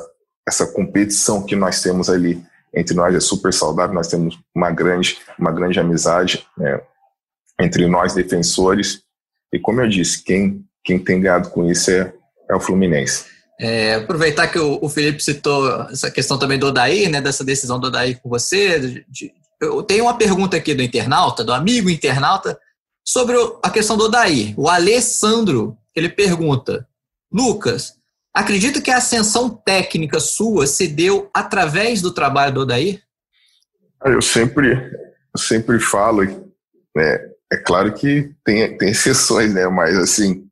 [0.48, 2.42] essa competição que nós temos ali
[2.74, 3.94] entre nós é super saudável.
[3.94, 6.82] Nós temos uma grande uma grande amizade né,
[7.60, 9.04] entre nós defensores.
[9.54, 12.14] E como eu disse, quem quem tem ganhado com isso é,
[12.50, 13.26] é o Fluminense.
[13.60, 17.78] É, aproveitar que o, o, Felipe citou essa questão também do Odaí, né, dessa decisão
[17.78, 18.80] do Odaí com você.
[18.80, 22.58] De, de, eu tenho uma pergunta aqui do internauta, do amigo internauta,
[23.06, 24.54] sobre a questão do Odaí.
[24.56, 26.88] O Alessandro, ele pergunta,
[27.30, 27.96] Lucas,
[28.34, 33.02] acredita que a ascensão técnica sua se deu através do trabalho do Odaí?
[34.06, 36.24] Eu sempre, eu sempre falo,
[36.96, 37.20] né,
[37.52, 40.47] é claro que tem, tem exceções, né, mas assim,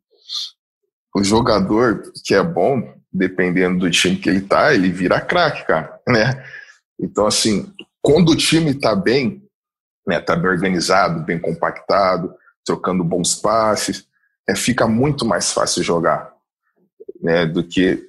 [1.16, 5.98] o jogador que é bom, dependendo do time que ele tá, ele vira craque, cara,
[6.06, 6.46] né?
[7.00, 9.42] Então, assim, quando o time tá bem,
[10.06, 14.06] né, tá bem organizado, bem compactado, trocando bons passes,
[14.48, 16.34] é, fica muito mais fácil jogar,
[17.22, 18.04] né, do que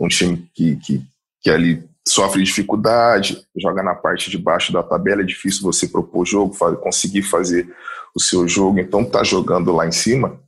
[0.00, 1.02] um time que, que,
[1.40, 6.26] que ali sofre dificuldade, joga na parte de baixo da tabela, é difícil você propor
[6.26, 7.72] jogo, conseguir fazer
[8.16, 10.40] o seu jogo, então tá jogando lá em cima,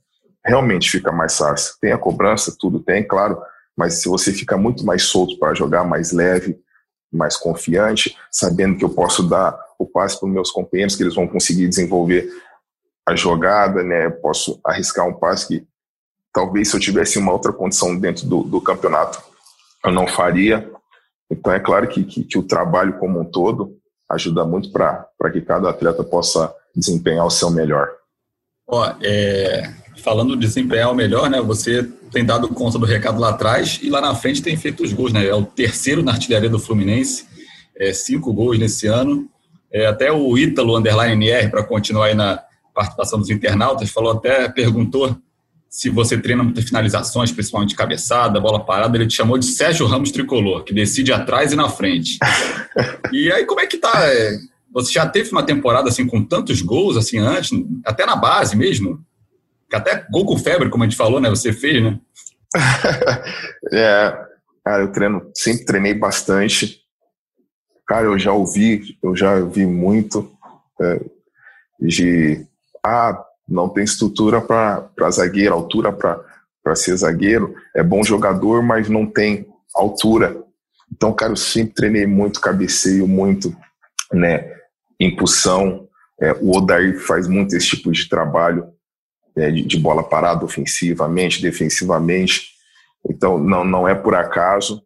[0.45, 1.75] realmente fica mais fácil.
[1.79, 3.41] Tem a cobrança, tudo tem, claro,
[3.75, 6.59] mas se você fica muito mais solto para jogar, mais leve,
[7.11, 11.15] mais confiante, sabendo que eu posso dar o passe para os meus companheiros, que eles
[11.15, 12.29] vão conseguir desenvolver
[13.07, 14.09] a jogada, né?
[14.09, 15.67] Posso arriscar um passe que
[16.33, 19.31] talvez se eu tivesse uma outra condição dentro do, do campeonato
[19.83, 20.69] eu não faria.
[21.29, 23.77] Então é claro que, que, que o trabalho como um todo
[24.09, 27.89] ajuda muito para que cada atleta possa desempenhar o seu melhor.
[28.67, 29.63] Ó, é,
[30.01, 31.41] falando de desempenhar o melhor, né?
[31.41, 34.91] Você tem dado conta do recado lá atrás e lá na frente tem feito os
[34.91, 35.25] gols, né?
[35.25, 37.25] É o terceiro na artilharia do Fluminense,
[37.77, 39.29] é, cinco gols nesse ano.
[39.71, 42.41] É, até o Ítalo Underline NR, para continuar aí na
[42.73, 45.17] participação dos internautas, falou até, perguntou
[45.69, 50.11] se você treina muitas finalizações, principalmente cabeçada, bola parada, ele te chamou de Sérgio Ramos
[50.11, 52.19] Tricolor, que decide atrás e na frente.
[53.13, 53.91] e aí, como é que tá?
[54.03, 54.37] É,
[54.73, 57.51] você já teve uma temporada assim com tantos gols assim antes,
[57.85, 58.99] até na base mesmo?
[59.73, 61.29] Até gol com febre, como a gente falou, né?
[61.29, 61.99] Você fez, né?
[63.71, 64.25] é,
[64.63, 66.81] cara, eu treino, sempre treinei bastante.
[67.87, 70.31] Cara, eu já ouvi, eu já ouvi muito
[70.81, 71.01] é,
[71.79, 72.45] de
[72.83, 77.55] ah, não tem estrutura para zagueiro, altura para ser zagueiro.
[77.75, 80.41] É bom jogador, mas não tem altura.
[80.91, 83.55] Então, cara, eu sempre treinei muito cabeceio, muito,
[84.11, 84.61] né?
[85.05, 85.87] impulsão.
[86.21, 88.67] É, o Odair faz muito esse tipo de trabalho
[89.35, 92.51] é, de, de, bola parada ofensivamente, defensivamente.
[93.09, 94.81] Então, não, não é por acaso.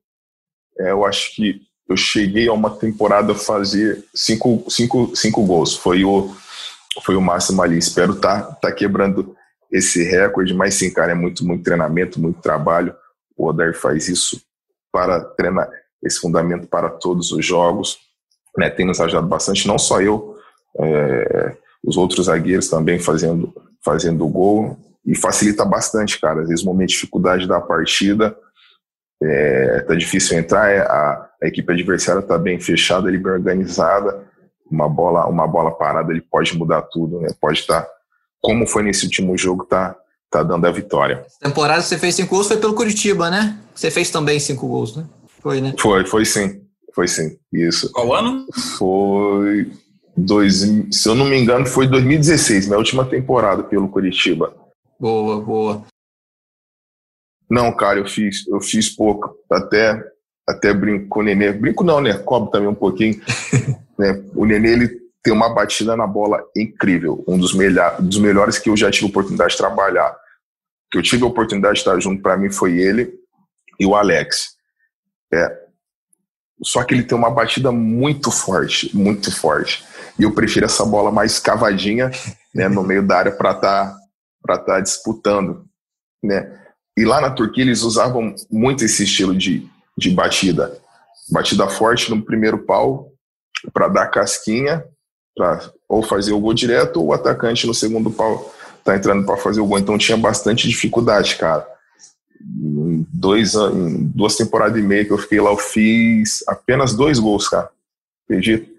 [0.79, 5.75] É, eu acho que eu cheguei a uma temporada a fazer cinco, cinco, cinco gols.
[5.75, 6.34] Foi o,
[7.03, 7.77] foi o máximo ali.
[7.77, 9.36] Espero estar tá, tá quebrando
[9.71, 12.95] esse recorde, mas sim, cara, é muito, muito treinamento, muito trabalho.
[13.36, 14.41] O Odair faz isso
[14.91, 15.69] para treinar
[16.03, 18.05] esse fundamento para todos os jogos
[18.58, 20.36] né, tem nos ajudado bastante, não só eu,
[20.79, 23.53] é, os outros zagueiros também fazendo,
[23.86, 26.41] fazendo gol, e facilita bastante, cara.
[26.41, 28.36] Às vezes, o momento de dificuldade da partida,
[29.21, 34.26] é, tá difícil entrar, é, a, a, equipe adversária tá bem fechada, ele bem organizada,
[34.69, 37.30] uma bola, uma bola parada, ele pode mudar tudo, né?
[37.39, 37.89] Pode estar, tá,
[38.41, 39.95] como foi nesse último jogo, tá,
[40.30, 41.24] tá dando a vitória.
[41.26, 43.60] Essa temporada você fez cinco gols foi pelo Curitiba, né?
[43.76, 45.06] Você fez também cinco gols, né?
[45.39, 45.76] Foi, né?
[45.80, 46.62] Foi, foi sim.
[46.93, 47.91] Foi sim, isso.
[47.91, 48.48] Qual ano?
[48.78, 49.69] Foi.
[50.17, 54.56] Dois, se eu não me engano, foi 2016, minha última temporada pelo Curitiba.
[54.99, 55.86] Boa, boa.
[57.49, 59.36] Não, cara, eu fiz, eu fiz pouco.
[59.51, 60.01] Até,
[60.47, 61.51] até brinco com o Nenê.
[61.51, 62.17] Brinco não, né?
[62.17, 63.21] Cobro também um pouquinho.
[63.99, 64.23] né?
[64.34, 67.23] O Nenê, ele tem uma batida na bola incrível.
[67.28, 70.15] Um dos, melhor, dos melhores que eu já tive oportunidade de trabalhar.
[70.89, 73.13] Que eu tive a oportunidade de estar junto para mim foi ele
[73.78, 74.56] e o Alex.
[75.34, 75.65] É,
[76.63, 79.84] só que ele tem uma batida muito forte, muito forte.
[80.17, 82.12] E eu prefiro essa bola mais cavadinha,
[82.54, 83.97] né, no meio da área para estar
[84.45, 85.65] tá, tá disputando,
[86.23, 86.60] né?
[86.97, 90.78] E lá na Turquia eles usavam muito esse estilo de, de batida.
[91.30, 93.12] Batida forte no primeiro pau
[93.73, 94.86] para dar casquinha,
[95.36, 99.36] para ou fazer o gol direto, ou o atacante no segundo pau tá entrando para
[99.36, 99.78] fazer o gol.
[99.78, 101.67] Então tinha bastante dificuldade, cara
[102.45, 107.19] em dois em duas temporadas e meia que eu fiquei lá, eu fiz apenas dois
[107.19, 107.69] gols, cara.
[108.25, 108.74] Acredito.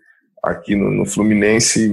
[0.47, 1.91] Aqui no, no Fluminense,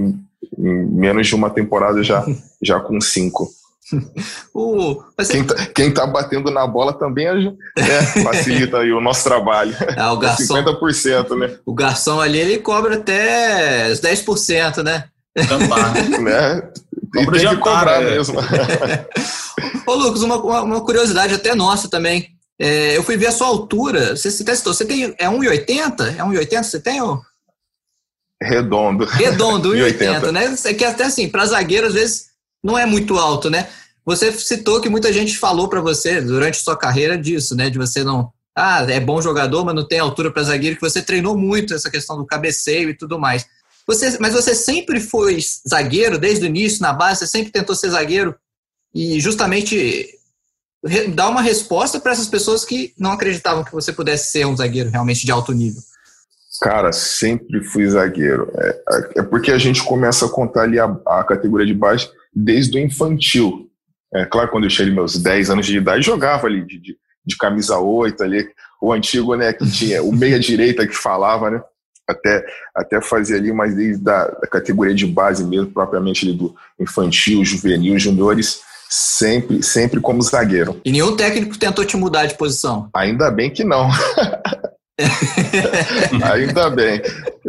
[0.58, 2.24] em menos de uma temporada já,
[2.62, 3.48] já com cinco.
[4.54, 9.76] Uh, quem, tá, quem tá batendo na bola também é, facilita aí o nosso trabalho.
[9.98, 11.58] Ah, o garçom, 50%, né?
[11.66, 15.04] O garçom ali ele cobra até os 10%, né?
[15.48, 16.20] Também.
[16.20, 16.70] né?
[17.14, 18.10] E tem que cobrar é.
[18.10, 18.38] mesmo.
[19.86, 22.28] Ô, Lucas, uma, uma, curiosidade até nossa também.
[22.58, 24.16] É, eu fui ver a sua altura.
[24.16, 24.72] Você se testou.
[24.72, 25.14] Você tem.
[25.18, 26.16] É 1,80?
[26.16, 27.02] É 1,80 você tem?
[27.02, 27.20] Ou?
[28.44, 29.04] Redondo.
[29.04, 30.54] Redondo, 1,80, né?
[30.64, 32.26] É que até assim, para zagueiro, às vezes,
[32.62, 33.68] não é muito alto, né?
[34.04, 37.70] Você citou que muita gente falou para você durante sua carreira disso, né?
[37.70, 38.30] De você não.
[38.56, 41.90] Ah, é bom jogador, mas não tem altura para zagueiro, que você treinou muito essa
[41.90, 43.46] questão do cabeceio e tudo mais.
[43.86, 47.90] Você, mas você sempre foi zagueiro desde o início, na base, você sempre tentou ser
[47.90, 48.34] zagueiro
[48.94, 50.08] e justamente
[51.14, 54.90] dar uma resposta para essas pessoas que não acreditavam que você pudesse ser um zagueiro
[54.90, 55.82] realmente de alto nível.
[56.60, 58.50] Cara, sempre fui zagueiro.
[58.56, 62.78] É, é porque a gente começa a contar ali a, a categoria de base desde
[62.78, 63.68] o infantil.
[64.12, 67.36] É claro, quando eu cheguei meus 10 anos de idade, jogava ali de, de, de
[67.36, 68.48] camisa 8 ali,
[68.80, 71.60] o antigo, né, que tinha o meia-direita que falava, né?
[72.08, 76.54] até, até fazer ali, mas desde a da categoria de base mesmo, propriamente ali do
[76.78, 80.80] infantil, juvenil, juniores, sempre, sempre como zagueiro.
[80.84, 82.88] E nenhum técnico tentou te mudar de posição?
[82.94, 83.88] Ainda bem que não.
[86.32, 87.00] Ainda bem.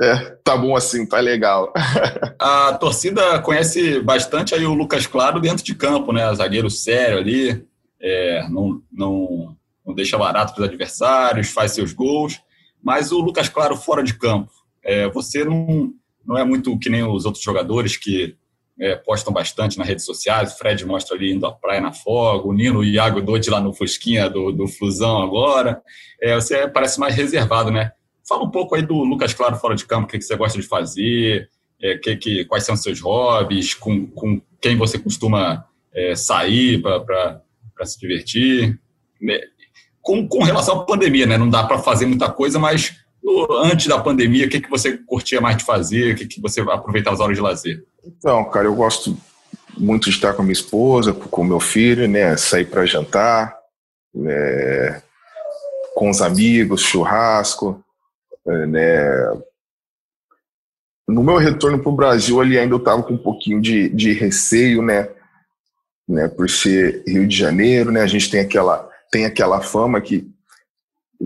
[0.01, 1.71] É, tá bom assim, tá legal.
[2.39, 6.34] A torcida conhece bastante aí o Lucas Claro dentro de campo, né?
[6.34, 7.65] Zagueiro sério ali,
[8.01, 9.55] é, não, não,
[9.86, 12.41] não deixa barato para os adversários, faz seus gols.
[12.84, 14.51] Mas o Lucas Claro fora de campo,
[14.84, 15.91] é, você não,
[16.25, 18.36] não é muito que nem os outros jogadores que
[18.79, 20.53] é, postam bastante nas redes sociais.
[20.53, 23.49] O Fred mostra ali indo à praia na folga, o Nino e o Iago Dodi
[23.49, 25.81] lá no Fusquinha do, do Flusão agora.
[26.21, 27.91] É, você parece mais reservado, né?
[28.27, 30.59] Fala um pouco aí do Lucas Claro fora de campo, o que, que você gosta
[30.59, 31.49] de fazer,
[31.81, 36.81] é, que, que, quais são os seus hobbies, com, com quem você costuma é, sair
[36.81, 38.79] para se divertir.
[39.21, 39.39] Né?
[40.05, 41.35] com, com relação à pandemia, né?
[41.35, 44.99] Não dá para fazer muita coisa, mas no, antes da pandemia, o que, que você
[44.99, 46.13] curtia mais de fazer?
[46.13, 47.83] O que, que você aproveitava as horas de lazer?
[48.05, 49.17] Então, cara, eu gosto
[49.77, 52.37] muito de estar com a minha esposa, com o meu filho, né?
[52.37, 53.57] Sair para jantar,
[54.13, 55.01] né?
[55.95, 57.83] com os amigos, churrasco,
[58.45, 59.33] né?
[61.07, 64.11] no meu retorno para o Brasil, ali ainda eu estava com um pouquinho de, de
[64.11, 65.09] receio, né?
[66.07, 66.27] né?
[66.27, 68.01] Por ser Rio de Janeiro, né?
[68.01, 70.29] A gente tem aquela, tem aquela fama que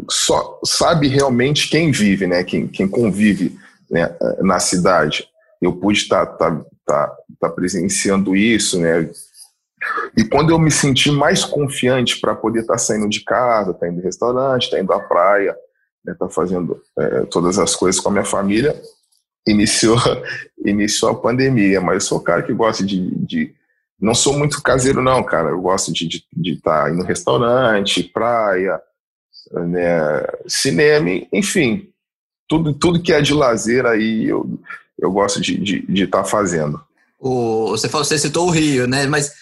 [0.09, 2.43] só sabe realmente quem vive, né?
[2.43, 3.57] Quem, quem convive
[3.89, 4.15] né?
[4.41, 5.27] na cidade.
[5.61, 9.09] Eu pude estar tá, tá, tá, tá presenciando isso, né?
[10.17, 13.85] E quando eu me senti mais confiante para poder estar tá saindo de casa, estar
[13.85, 15.55] tá indo em restaurante, estar indo à praia,
[16.05, 18.79] estar né, fazendo é, todas as coisas com a minha família,
[19.47, 19.97] iniciou,
[20.65, 21.79] iniciou a pandemia.
[21.79, 23.55] Mas eu sou o cara que gosta de, de
[23.99, 25.49] não sou muito caseiro, não, cara.
[25.49, 28.81] Eu gosto de estar tá indo restaurante, praia,
[29.51, 31.89] né, cinema, enfim.
[32.47, 34.59] Tudo, tudo que é de lazer aí eu,
[35.01, 36.81] eu gosto de estar tá fazendo.
[37.19, 39.05] O, você, falou, você citou o Rio, né?
[39.05, 39.33] Mas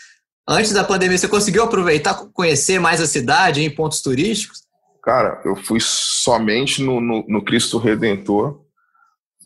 [0.48, 4.63] antes da pandemia, você conseguiu aproveitar, conhecer mais a cidade em pontos turísticos?
[5.04, 8.60] Cara, eu fui somente no, no, no Cristo Redentor,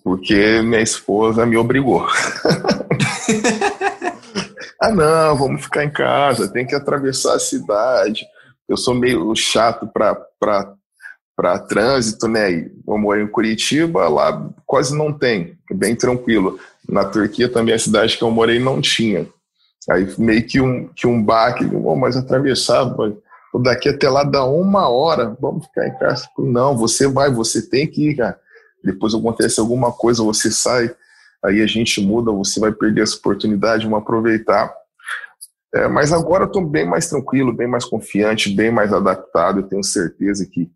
[0.04, 2.08] porque minha esposa me obrigou.
[4.82, 8.26] ah, não, vamos ficar em casa, tem que atravessar a cidade.
[8.67, 10.74] Eu sou meio chato para
[11.67, 12.70] trânsito, né?
[12.88, 16.60] Eu moro em Curitiba, lá quase não tem, é bem tranquilo.
[16.88, 19.28] Na Turquia também, a cidade que eu morei não tinha.
[19.89, 22.86] Aí meio que um, que um baque, oh, mas atravessar,
[23.62, 26.28] daqui até lá dá uma hora, vamos ficar em casa.
[26.38, 28.39] Não, você vai, você tem que ir, cara.
[28.84, 30.94] Depois acontece alguma coisa, você sai,
[31.44, 34.74] aí a gente muda, você vai perder essa oportunidade, vamos aproveitar.
[35.74, 39.60] É, mas agora eu estou bem mais tranquilo, bem mais confiante, bem mais adaptado.
[39.60, 40.70] Eu tenho certeza que,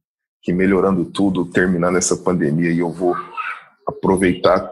[0.45, 3.17] que melhorando tudo, terminando essa pandemia, e eu vou
[3.87, 4.71] aproveitar,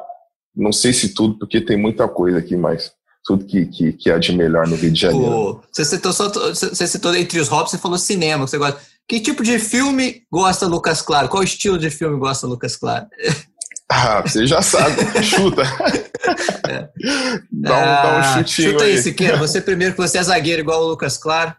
[0.55, 2.91] não sei se tudo, porque tem muita coisa aqui, mas
[3.25, 5.63] tudo que, que, que há de melhor no Rio de Janeiro.
[5.71, 8.79] você, citou só, você citou entre os hobbies, você falou cinema, você gosta.
[9.07, 11.27] Que tipo de filme gosta Lucas Claro?
[11.27, 13.07] Qual estilo de filme gosta Lucas Claro?
[13.89, 15.63] Ah, você já sabe, chuta.
[16.69, 16.87] É.
[17.51, 19.01] Dá, um, ah, dá um ah, chutinho chuta aí.
[19.01, 19.37] Siqueira.
[19.37, 21.55] Você primeiro, que você é zagueiro igual o Lucas Claro.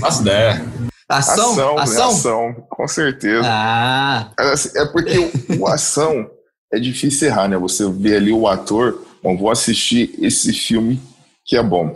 [0.00, 0.64] Faço ideia.
[1.08, 1.52] Ação?
[1.52, 2.08] Ação, ação?
[2.08, 2.66] ação?
[2.68, 3.42] com certeza.
[3.44, 4.30] Ah.
[4.38, 6.30] É, assim, é porque o, o ação
[6.72, 7.56] é difícil errar, né?
[7.56, 11.00] Você vê ali o ator, bom, vou assistir esse filme
[11.46, 11.94] que é bom.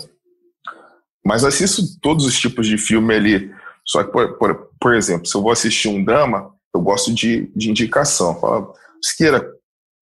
[1.25, 3.53] Mas assisto todos os tipos de filme ali.
[3.87, 7.53] Só que, por, por, por exemplo, se eu vou assistir um drama, eu gosto de,
[7.55, 8.41] de indicação.
[8.41, 8.73] Fala,
[9.05, 9.47] Esqueira,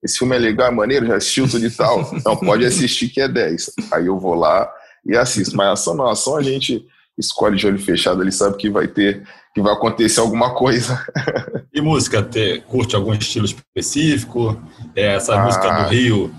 [0.04, 2.08] esse filme é legal, é maneiro, já assistiu tudo e tal.
[2.14, 3.72] Então pode assistir que é 10.
[3.92, 4.70] Aí eu vou lá
[5.04, 5.56] e assisto.
[5.56, 6.86] Mas ação não, ação a gente
[7.20, 9.22] escolhe de olho fechado, ele sabe que vai ter,
[9.54, 11.04] que vai acontecer alguma coisa.
[11.72, 14.60] E música, te, curte algum estilo específico?
[14.96, 15.44] É, essa ah.
[15.44, 16.34] música do Rio,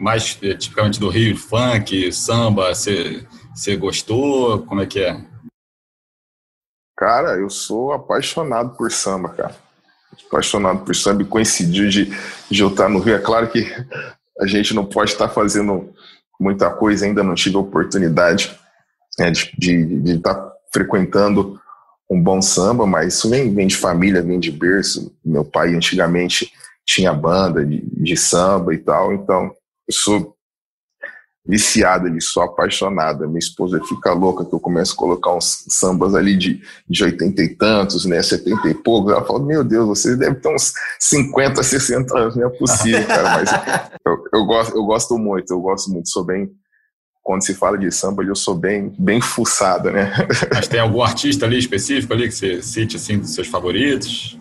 [0.00, 4.62] mais é, tipicamente do Rio, funk, samba, você gostou?
[4.62, 5.24] Como é que é?
[6.98, 9.54] Cara, eu sou apaixonado por samba, cara.
[10.26, 12.12] Apaixonado por samba e coincidiu de,
[12.50, 13.14] de eu estar no Rio.
[13.14, 13.64] É claro que
[14.40, 15.94] a gente não pode estar fazendo
[16.40, 18.58] muita coisa, ainda não tive a oportunidade
[19.18, 21.58] né, de, estar frequentando
[22.10, 25.12] um bom samba, mas isso vem, vem de família, vem de berço.
[25.24, 26.52] Meu pai antigamente
[26.84, 29.52] tinha banda de, de samba e tal, então
[29.88, 30.36] eu sou
[31.46, 33.26] viciada ali, sou apaixonada.
[33.26, 37.42] Minha esposa fica louca que eu começo a colocar uns sambas ali de, de 80
[37.42, 39.12] e tantos, né, 70 e poucos.
[39.12, 43.22] Ela fala, meu Deus, vocês devem ter uns 50, 60 anos, não é possível, cara.
[43.22, 43.50] Mas
[44.04, 46.50] eu, eu, gosto, eu gosto muito, eu gosto muito, sou bem.
[47.26, 50.12] Quando se fala de samba, eu sou bem, bem fuçada, né?
[50.54, 54.36] Mas tem algum artista ali específico ali que você cite, assim, dos seus favoritos?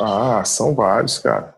[0.00, 1.54] Ah, são vários, cara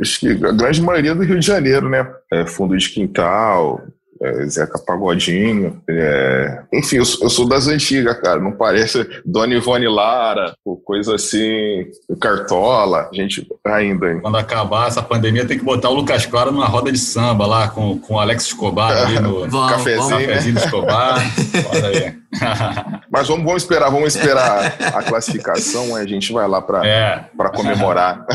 [0.00, 2.10] acho que a grande maioria do Rio de Janeiro, né?
[2.32, 3.82] É, fundo de quintal,
[4.20, 5.80] é, Zeca Pagodinho.
[5.88, 6.62] É...
[6.72, 8.40] Enfim, eu, eu, sou das antigas, cara.
[8.40, 11.86] Não parece Dona Ivone Lara, coisa assim,
[12.20, 14.12] Cartola, gente ainda.
[14.12, 14.20] Hein?
[14.20, 17.68] Quando acabar essa pandemia, tem que botar o Lucas Claro numa roda de samba lá
[17.68, 20.26] com, com o Alex Escobar ali no vamos, cafezinho, vamos.
[20.26, 20.64] cafezinho né?
[20.64, 21.22] Escobar.
[21.72, 22.25] Olha aí.
[23.10, 27.30] Mas vamos, vamos esperar, vamos esperar a classificação, a gente vai lá para é.
[27.54, 28.26] comemorar.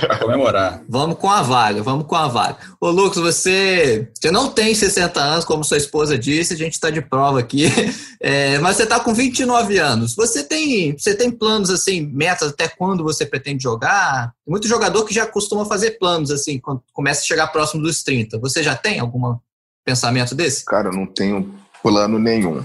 [0.00, 0.82] para comemorar.
[0.88, 2.56] Vamos com a vaga, vamos com a vaga.
[2.80, 6.90] Ô, Lucas, você, você não tem 60 anos, como sua esposa disse, a gente está
[6.90, 7.66] de prova aqui,
[8.20, 10.14] é, mas você está com 29 anos.
[10.14, 14.32] Você tem, você tem planos, assim, metas até quando você pretende jogar?
[14.44, 18.02] Tem muito jogador que já costuma fazer planos, assim, quando começa a chegar próximo dos
[18.02, 18.38] 30.
[18.38, 19.36] Você já tem algum
[19.84, 20.64] pensamento desse?
[20.64, 22.62] Cara, eu não tenho plano nenhum.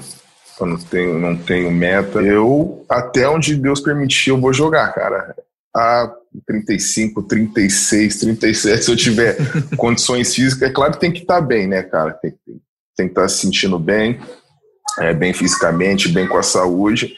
[0.60, 2.20] Eu não tenho, não tenho meta.
[2.20, 5.36] Eu, até onde Deus permitir, eu vou jogar, cara.
[5.76, 6.12] A
[6.46, 9.38] 35, 36, 37, se eu tiver
[9.78, 12.12] condições físicas, é claro que tem que estar tá bem, né, cara?
[12.14, 12.62] Tem, tem,
[12.96, 14.20] tem que estar tá se sentindo bem,
[15.00, 17.14] é, bem fisicamente, bem com a saúde.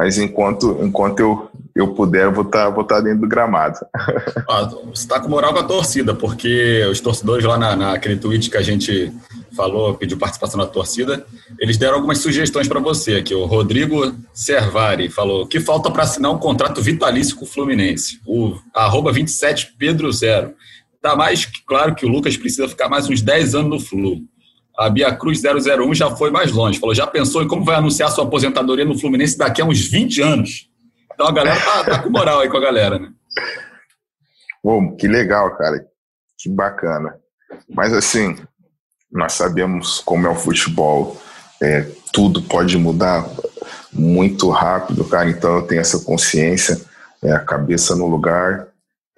[0.00, 3.78] Mas enquanto, enquanto eu eu puder, eu vou estar tá, vou tá dentro do gramado.
[4.48, 8.50] Ah, você está com moral com a torcida, porque os torcedores lá na, naquele tweet
[8.50, 9.12] que a gente
[9.56, 11.24] falou, pediu participação da torcida,
[11.58, 13.32] eles deram algumas sugestões para você aqui.
[13.32, 18.20] O Rodrigo Servari falou que falta para assinar um contrato vitalício com o Fluminense.
[18.26, 20.52] O arroba 27 Pedro Zero.
[21.00, 24.22] Tá mais claro que o Lucas precisa ficar mais uns 10 anos no Flu.
[24.80, 26.80] A Bia Cruz 001 já foi mais longe.
[26.80, 30.22] Falou, já pensou em como vai anunciar sua aposentadoria no Fluminense daqui a uns 20
[30.22, 30.70] anos?
[31.12, 33.10] Então a galera tá, tá com moral aí com a galera, né?
[34.64, 35.84] Bom, que legal, cara.
[36.38, 37.14] Que bacana.
[37.68, 38.34] Mas assim,
[39.12, 41.20] nós sabemos como é o futebol.
[41.62, 43.28] É, tudo pode mudar
[43.92, 45.28] muito rápido, cara.
[45.28, 46.80] Então eu tenho essa consciência,
[47.22, 48.66] é, a cabeça no lugar.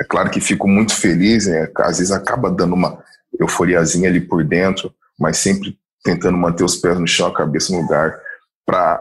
[0.00, 1.70] É claro que fico muito feliz, né?
[1.76, 2.98] às vezes acaba dando uma
[3.38, 4.92] euforiazinha ali por dentro,
[5.22, 8.20] mas sempre tentando manter os pés no chão, a cabeça no lugar,
[8.66, 9.00] para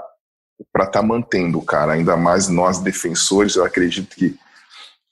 [0.60, 1.94] estar tá mantendo, cara.
[1.94, 4.38] Ainda mais nós defensores, eu acredito que,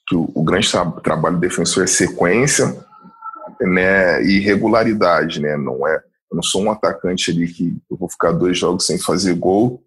[0.06, 2.86] que o, o grande tra trabalho do defensor é sequência,
[3.60, 5.56] né, e regularidade, né?
[5.56, 5.96] Não é,
[6.30, 9.82] eu não sou um atacante ali que eu vou ficar dois jogos sem fazer gol,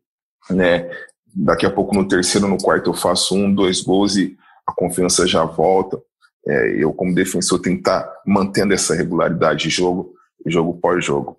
[0.50, 0.92] né?
[1.34, 5.26] Daqui a pouco no terceiro, no quarto eu faço um, dois gols e a confiança
[5.26, 6.00] já volta.
[6.46, 10.14] É, eu como defensor tá mantendo essa regularidade de jogo
[10.46, 11.38] jogo pós jogo.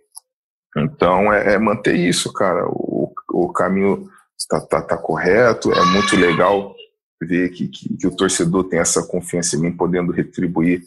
[0.76, 2.66] Então é, é manter isso, cara.
[2.68, 5.72] O, o caminho está tá, tá correto.
[5.72, 6.74] É muito legal
[7.22, 10.82] ver que, que, que, o torcedor tem essa confiança em mim, podendo retribuir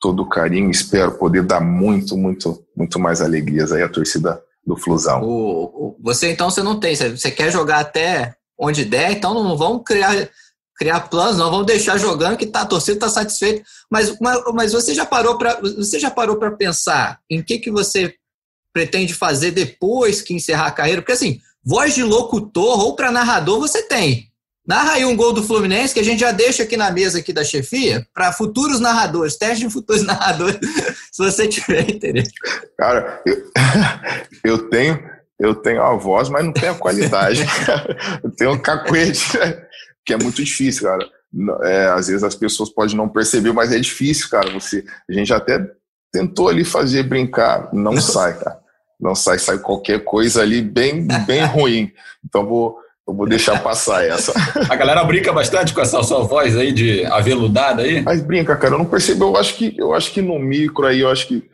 [0.00, 0.70] todo o carinho.
[0.70, 5.22] Espero poder dar muito, muito, muito mais alegrias aí à torcida do Flusão.
[5.22, 9.56] O, o, você então você não tem, você quer jogar até onde der, então não
[9.56, 10.28] vamos criar
[10.76, 13.64] criar planos, não vamos deixar jogando que tá, a torcida está satisfeita.
[13.90, 14.16] Mas,
[14.52, 18.14] mas, você já parou para você já parou para pensar em que que você
[18.72, 21.00] pretende fazer depois que encerrar a carreira?
[21.00, 24.30] Porque assim, voz de locutor ou para narrador você tem.
[24.66, 27.34] Narra aí um gol do Fluminense que a gente já deixa aqui na mesa aqui
[27.34, 30.58] da chefia para futuros narradores, teste de futuros narradores,
[31.12, 32.32] se você tiver interesse.
[32.78, 33.44] Cara, eu,
[34.42, 37.44] eu tenho eu tenho a voz, mas não tenho a qualidade.
[38.22, 39.20] eu tenho um cacuete
[40.04, 41.08] que é muito difícil, cara.
[41.62, 44.50] É, às vezes as pessoas podem não perceber, mas é difícil, cara.
[44.52, 45.58] Você, a gente até
[46.12, 48.62] tentou ali fazer brincar, não sai, cara.
[49.00, 51.92] Não sai, sai qualquer coisa ali bem, bem ruim.
[52.24, 54.32] Então vou, eu vou deixar passar essa.
[54.70, 58.00] A galera brinca bastante com essa sua voz aí de aveludada aí?
[58.00, 58.74] Mas brinca, cara.
[58.74, 59.20] Eu não percebi.
[59.20, 61.50] Eu acho que, eu acho que no micro aí, eu acho que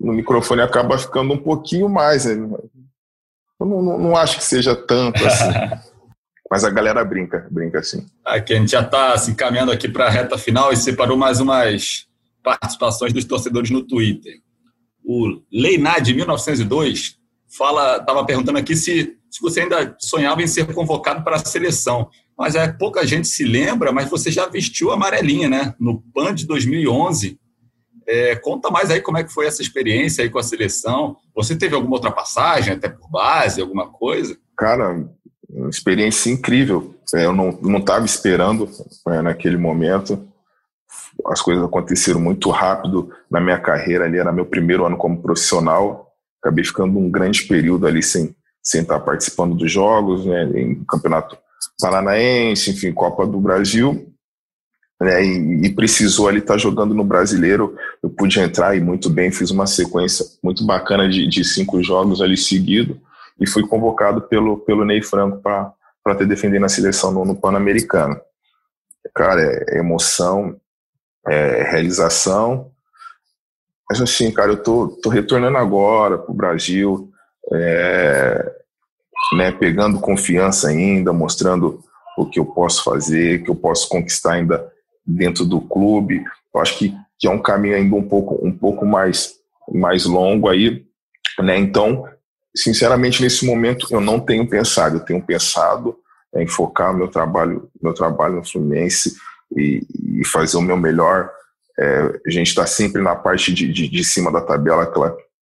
[0.00, 2.24] no microfone acaba ficando um pouquinho mais.
[2.24, 2.34] Né?
[3.60, 5.91] Eu não, não, não acho que seja tanto assim.
[6.52, 8.04] Mas a galera brinca, brinca assim.
[8.22, 11.16] Aqui a gente já está se assim, caminhando aqui para a reta final e separou
[11.16, 12.06] mais umas
[12.42, 14.34] participações dos torcedores no Twitter.
[15.02, 17.16] O Leinad, de 1902,
[17.56, 22.10] fala, estava perguntando aqui se, se você ainda sonhava em ser convocado para a seleção.
[22.36, 25.74] Mas é, pouca gente se lembra, mas você já vestiu a amarelinha, né?
[25.80, 27.40] No PAN de 2011.
[28.06, 31.16] É, conta mais aí como é que foi essa experiência aí com a seleção.
[31.34, 34.36] Você teve alguma outra passagem, até por base, alguma coisa?
[34.54, 35.02] Cara,
[35.52, 36.94] uma experiência incrível.
[37.14, 38.68] É, eu não estava esperando
[39.08, 40.26] é, naquele momento.
[41.26, 46.10] As coisas aconteceram muito rápido na minha carreira ali, era meu primeiro ano como profissional.
[46.42, 51.36] Acabei ficando um grande período ali sem, sem estar participando dos jogos, né, em campeonato
[51.80, 54.08] paranaense, enfim, Copa do Brasil.
[55.00, 57.76] Né, e, e, precisou ali estar jogando no brasileiro.
[58.02, 62.22] Eu pude entrar e muito bem, fiz uma sequência muito bacana de, de cinco jogos
[62.22, 63.00] ali seguido
[63.40, 68.20] e fui convocado pelo, pelo Ney Franco para ter defender na seleção no, no Pan-Americano.
[69.14, 70.56] Cara, é, emoção,
[71.26, 72.70] é realização.
[73.90, 77.10] Mas assim, cara, eu tô, tô retornando agora pro Brasil,
[77.52, 78.52] é,
[79.36, 81.82] né, pegando confiança ainda, mostrando
[82.16, 84.70] o que eu posso fazer, que eu posso conquistar ainda
[85.04, 86.24] dentro do clube.
[86.54, 89.34] Eu acho que, que é um caminho ainda um pouco, um pouco mais,
[89.70, 90.84] mais longo aí,
[91.40, 91.56] né?
[91.58, 92.06] Então,
[92.54, 94.96] sinceramente, nesse momento, eu não tenho pensado.
[94.96, 95.96] Eu tenho pensado
[96.34, 99.14] em focar meu trabalho, meu trabalho no Fluminense
[99.56, 99.86] e,
[100.20, 101.30] e fazer o meu melhor.
[101.78, 104.86] É, a gente está sempre na parte de, de, de, cima da tabela,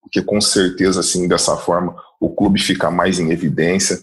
[0.00, 3.98] porque com certeza, assim, dessa forma, o clube fica mais em evidência.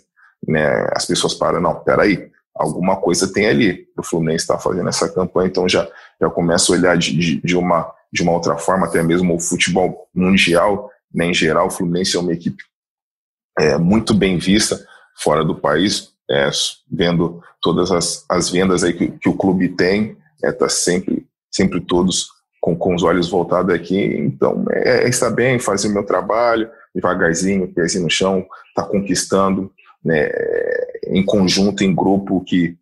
[0.46, 0.88] Né?
[0.94, 3.88] As pessoas param, não, peraí, alguma coisa tem ali.
[3.98, 5.88] O Fluminense está fazendo essa campanha, então já,
[6.20, 9.40] já começa a olhar de, de, de, uma, de uma outra forma, até mesmo o
[9.40, 12.64] futebol mundial, né, em geral, o Fluminense é uma equipe
[13.58, 14.80] é, muito bem vista
[15.22, 16.50] fora do país, é,
[16.92, 21.26] vendo todas as, as vendas aí que, que o clube tem, está é, tá sempre,
[21.52, 22.28] sempre todos
[22.62, 23.98] com, com os olhos voltados aqui.
[23.98, 28.46] Então, é, é bem, fazer o meu trabalho, devagarzinho, pezinho no chão,
[28.76, 29.72] tá conquistando,
[30.04, 30.30] né,
[31.08, 32.78] em conjunto, em grupo, que,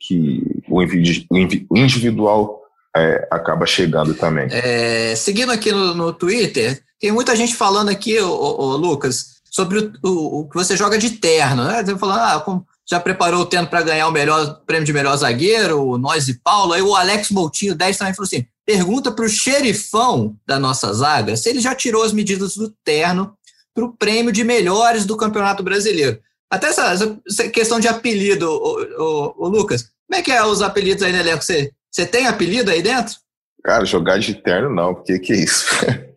[0.00, 2.60] que o individual
[2.96, 4.48] é, acaba chegando também.
[4.50, 9.78] É, seguindo aqui no, no, Twitter, tem muita gente falando aqui, ô, ô, Lucas, sobre
[9.78, 11.84] o, o, o, que você joga de terno, né?
[11.98, 16.28] falando, ah, já preparou o terno para ganhar o melhor prêmio de melhor zagueiro, nós
[16.28, 16.72] e Paulo.
[16.72, 21.36] Aí o Alex Moutinho 10 também falou assim: pergunta para o xerifão da nossa zaga
[21.36, 23.32] se ele já tirou as medidas do terno
[23.74, 26.20] para o prêmio de melhores do Campeonato Brasileiro.
[26.50, 30.62] Até essa, essa questão de apelido, o, o, o, Lucas, como é que é os
[30.62, 31.44] apelidos aí no elenco?
[31.44, 33.14] Você, você tem apelido aí dentro?
[33.62, 35.66] Cara, jogar de terno não, porque que é isso?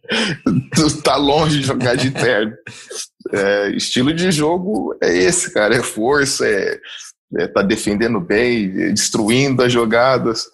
[1.04, 2.54] tá longe de jogar de terno.
[3.32, 5.76] É, estilo de jogo é esse, cara.
[5.76, 6.80] É força, é,
[7.38, 10.48] é tá defendendo bem, é destruindo as jogadas,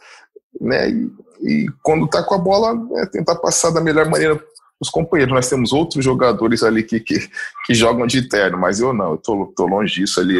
[0.59, 0.89] né?
[0.89, 1.09] E,
[1.41, 4.39] e, quando tá com a bola, é tentar passar da melhor maneira
[4.79, 5.33] os companheiros.
[5.33, 7.29] Nós temos outros jogadores ali que, que,
[7.65, 10.39] que jogam de terno, mas eu não, eu tô, tô longe disso ali,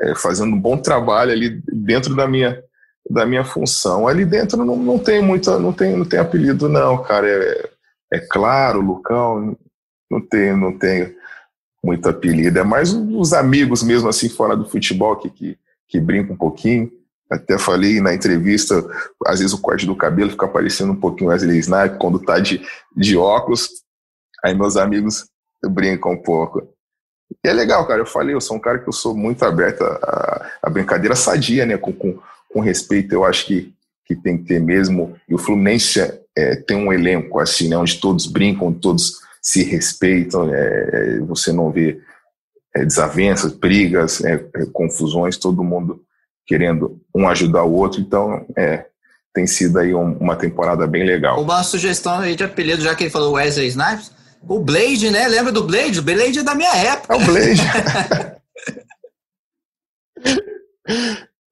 [0.00, 2.62] é, fazendo um bom trabalho ali dentro da minha
[3.10, 4.06] da minha função.
[4.06, 7.26] Ali dentro não, não tem muita, não tem, não tem apelido não, cara.
[7.26, 7.70] É,
[8.12, 9.56] é claro, Lucão,
[10.10, 11.16] não tem, não tem
[11.82, 12.58] muito apelido.
[12.58, 15.58] É mais os amigos mesmo, assim, fora do futebol, que, que,
[15.88, 16.90] que brincam um pouquinho.
[17.30, 18.82] Até falei na entrevista,
[19.26, 22.62] às vezes o corte do cabelo fica parecendo um pouquinho Wesley Snipes quando tá de,
[22.96, 23.68] de óculos.
[24.42, 25.26] Aí meus amigos
[25.66, 26.66] brincam um pouco.
[27.44, 28.00] E é legal, cara.
[28.00, 31.66] Eu falei, eu sou um cara que eu sou muito aberto a, a brincadeira sadia,
[31.66, 31.76] né?
[31.76, 32.18] Com, com,
[32.50, 33.74] com respeito, eu acho que,
[34.06, 35.14] que tem que ter mesmo.
[35.28, 36.00] E o Fluminense
[36.36, 41.52] é, tem um elenco assim, né, onde todos brincam, todos se respeitam, é, é você
[41.52, 42.00] não vê
[42.74, 46.02] é, desavenças, brigas, é, é, confusões, todo mundo
[46.46, 48.46] querendo um ajudar o outro, então
[49.34, 51.42] tem sido aí um, uma temporada bem legal.
[51.42, 54.10] Uma sugestão aí de apelido, já que ele falou Wesley Snipes,
[54.48, 55.28] o Blade, né?
[55.28, 55.98] Lembra do Blade?
[55.98, 57.12] O Blade é da minha época.
[57.12, 57.60] É o Blade.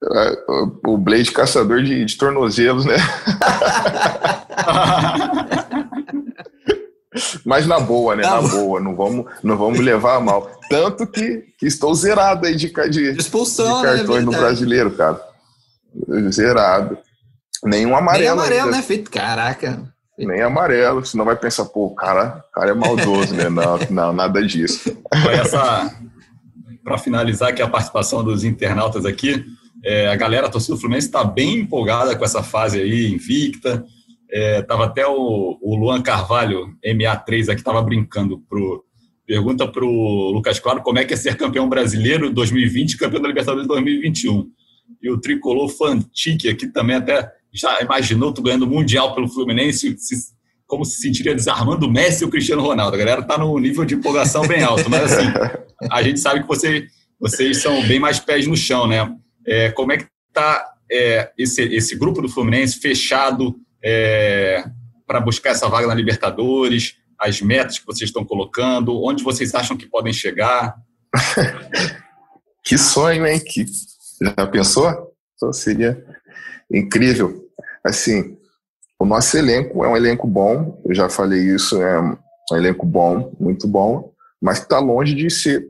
[0.85, 2.97] o Blade caçador de, de tornozelos, né?
[7.45, 8.23] Mas na boa, né?
[8.23, 10.51] Na boa, não vamos, não vamos levar a mal.
[10.69, 15.21] Tanto que, que estou zerado aí de, de, Expulsão, de cartões né, no brasileiro, cara.
[16.31, 16.99] Zerado.
[17.65, 18.23] Nenhum amarelo.
[18.23, 18.77] Nem amarelo, ainda.
[18.77, 18.83] né?
[18.83, 19.83] Feito, caraca.
[20.19, 23.49] Nem amarelo, senão vai pensar, pô, o cara, cara é maldoso, né?
[23.51, 24.97] Não, não, nada disso.
[25.31, 25.95] Essa,
[26.83, 29.45] para finalizar aqui a participação dos internautas aqui,
[29.85, 33.85] é, a galera, a torcida do Fluminense está bem empolgada com essa fase aí, invicta.
[34.31, 38.41] É, tava até o, o Luan Carvalho, MA3, aqui, estava brincando.
[38.49, 38.85] Pro,
[39.27, 43.21] pergunta para o Lucas Claro como é que é ser campeão brasileiro 2020 e campeão
[43.21, 44.49] da Libertadores 2021.
[45.03, 49.97] E o tricolor Fantique aqui também até já imaginou tu ganhando o Mundial pelo Fluminense,
[49.99, 50.15] se,
[50.67, 52.95] como se sentiria desarmando o Messi e o Cristiano Ronaldo.
[52.95, 55.27] A galera tá no nível de empolgação bem alto, mas assim,
[55.91, 56.87] a gente sabe que você,
[57.19, 59.11] vocês são bem mais pés no chão, né?
[59.47, 63.57] É, como é que está é, esse, esse grupo do Fluminense fechado
[63.89, 64.65] é,
[65.07, 66.97] para buscar essa vaga na Libertadores?
[67.17, 69.01] As metas que vocês estão colocando?
[69.01, 70.75] Onde vocês acham que podem chegar?
[72.65, 73.39] que sonho, hein?
[73.39, 73.65] Que,
[74.21, 75.15] já pensou?
[75.37, 76.05] Então, seria
[76.71, 77.49] incrível.
[77.85, 78.37] Assim,
[78.99, 82.17] o nosso elenco é um elenco bom, eu já falei isso, é um
[82.57, 84.13] elenco bom, muito bom,
[84.43, 85.65] mas está longe de ser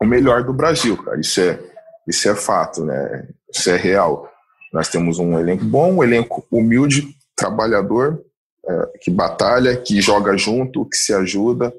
[0.00, 1.20] o melhor do Brasil, cara.
[1.20, 1.60] Isso é,
[2.08, 3.28] isso é fato, né?
[3.54, 4.30] Isso é real.
[4.72, 8.22] Nós temos um elenco bom, um elenco humilde, trabalhador,
[8.66, 11.72] é, que batalha, que joga junto, que se ajuda.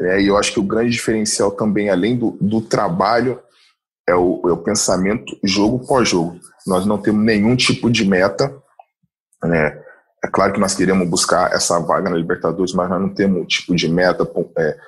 [0.00, 3.40] É, e eu acho que o grande diferencial também, além do, do trabalho,
[4.08, 6.40] é o, é o pensamento jogo pós jogo.
[6.66, 8.52] Nós não temos nenhum tipo de meta.
[9.44, 9.80] Né?
[10.24, 13.46] É claro que nós queremos buscar essa vaga na Libertadores, mas nós não temos um
[13.46, 14.78] tipo de meta, é,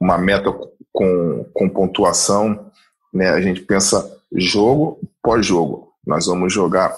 [0.00, 0.50] uma meta
[0.92, 2.68] com, com pontuação
[3.12, 3.30] né?
[3.30, 5.92] A gente pensa jogo pós jogo.
[6.06, 6.96] Nós vamos jogar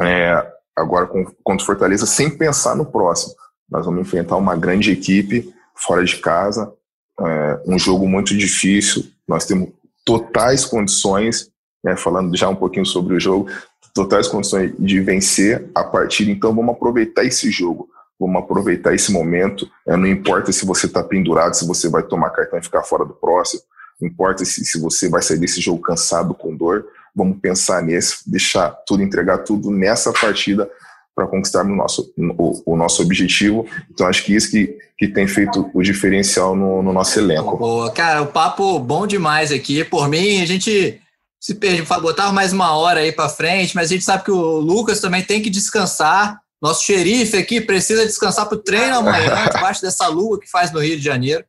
[0.00, 3.34] é, agora contra o Fortaleza sem pensar no próximo.
[3.70, 6.72] Nós vamos enfrentar uma grande equipe fora de casa,
[7.20, 9.04] é, um jogo muito difícil.
[9.26, 9.70] Nós temos
[10.04, 11.50] totais condições,
[11.82, 13.48] né, falando já um pouquinho sobre o jogo,
[13.94, 16.30] totais condições de vencer a partida.
[16.30, 19.68] Então vamos aproveitar esse jogo, vamos aproveitar esse momento.
[19.86, 23.04] É, não importa se você está pendurado, se você vai tomar cartão e ficar fora
[23.04, 23.62] do próximo.
[24.00, 28.28] Não importa se, se você vai sair desse jogo cansado com dor, vamos pensar nesse,
[28.28, 30.68] deixar tudo, entregar tudo nessa partida
[31.14, 33.66] para conquistarmos o nosso, o, o, nosso objetivo.
[33.90, 37.56] Então, acho que isso que, que tem feito o diferencial no, no nosso elenco.
[37.56, 39.84] Boa, cara, o papo bom demais aqui.
[39.84, 41.00] Por mim, a gente
[41.40, 44.58] se perde, botava mais uma hora aí para frente, mas a gente sabe que o
[44.58, 46.40] Lucas também tem que descansar.
[46.60, 50.80] Nosso xerife aqui precisa descansar para o treino amanhã, debaixo dessa lua que faz no
[50.80, 51.44] Rio de Janeiro.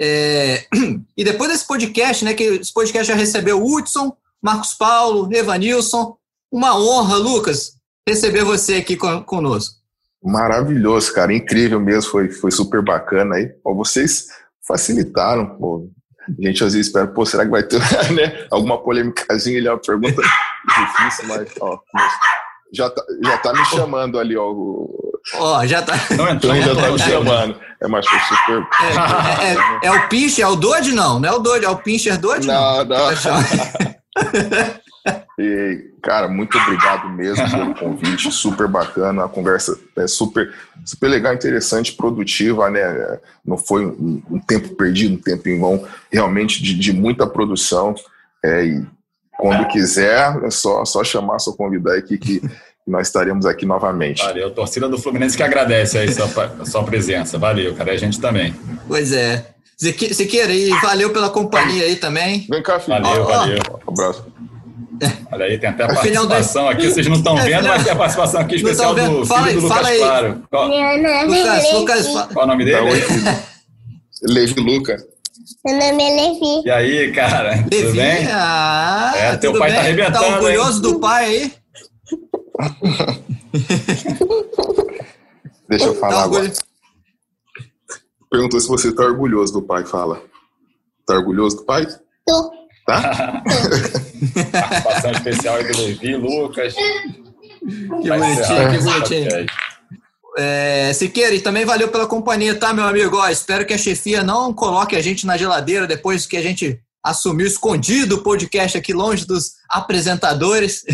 [0.00, 0.64] É,
[1.16, 6.16] e depois desse podcast, né, que esse podcast já recebeu o Hudson, Marcos Paulo, Evanilson,
[6.50, 7.72] Uma honra, Lucas,
[8.08, 9.76] receber você aqui conosco.
[10.22, 13.52] Maravilhoso, cara, incrível mesmo, foi, foi super bacana aí.
[13.64, 14.26] Ó, vocês
[14.66, 15.88] facilitaram, pô.
[16.28, 17.78] A gente às vezes espera, pô, será que vai ter
[18.12, 20.20] né, alguma polêmicazinha ali, é uma pergunta
[20.66, 21.78] difícil, mas ó,
[22.72, 24.52] já tá, já tá me chamando ali, ó.
[25.34, 25.94] Ó, oh, já tá.
[26.16, 27.60] Não entrou, já tá me chamando.
[27.82, 28.66] É, mas foi super.
[29.40, 31.20] É, é, é, o Pincher, é o Dodge, não?
[31.20, 32.46] Não é o Dodge, é o Pincher Dodge?
[32.46, 33.10] Não, não.
[33.10, 33.96] não.
[35.38, 40.52] e, cara, muito obrigado mesmo pelo convite, super bacana, a conversa é super,
[40.84, 43.18] super legal, interessante, produtiva, né?
[43.44, 47.94] Não foi um, um tempo perdido, um tempo em vão, realmente de, de muita produção.
[48.44, 48.86] É, e
[49.38, 52.40] quando quiser, é só, só chamar, só convidar aqui que
[52.86, 54.22] nós estaremos aqui novamente.
[54.24, 57.38] Valeu, torcida do Fluminense que agradece aí sua, sua presença.
[57.38, 58.54] Valeu, cara, a gente também.
[58.86, 59.55] Pois é.
[59.76, 62.46] Siqueira, e valeu pela companhia aí também.
[62.48, 63.02] Vem cá, filho.
[63.02, 63.58] Valeu, valeu.
[63.86, 64.24] Um abraço.
[65.30, 67.96] Olha aí, tem até a participação aqui, vocês não estão é, vendo, mas tem a
[67.96, 69.98] participação aqui especial do fala filho do Lucas aí.
[69.98, 70.42] Claro.
[70.50, 72.78] Qual, Lucas, Lucas, qual o nome dele?
[74.24, 75.04] Levi Lucas.
[75.64, 76.62] Meu nome é Levi.
[76.64, 77.50] E aí, cara?
[77.50, 77.82] Levi?
[77.82, 78.26] Tudo bem?
[78.30, 79.76] Ah, é, teu pai bem?
[79.76, 80.18] tá arrebentando.
[80.18, 80.82] Tá orgulhoso hein?
[80.82, 81.52] do pai aí?
[85.68, 86.52] Deixa eu falar Tá agora.
[88.30, 90.22] Perguntou se você tá orgulhoso do pai, fala.
[91.06, 91.86] Tá orgulhoso do pai?
[92.26, 92.50] Tô.
[92.86, 93.42] Tá?
[94.52, 96.74] Participação especial aí do Levi, Lucas.
[96.74, 99.46] Que Vai bonitinho, que bonitinho.
[100.38, 103.16] É, Siqueira, e também valeu pela companhia, tá, meu amigo?
[103.16, 106.78] Ó, espero que a chefia não coloque a gente na geladeira depois que a gente
[107.02, 110.84] assumiu escondido o podcast aqui longe dos apresentadores.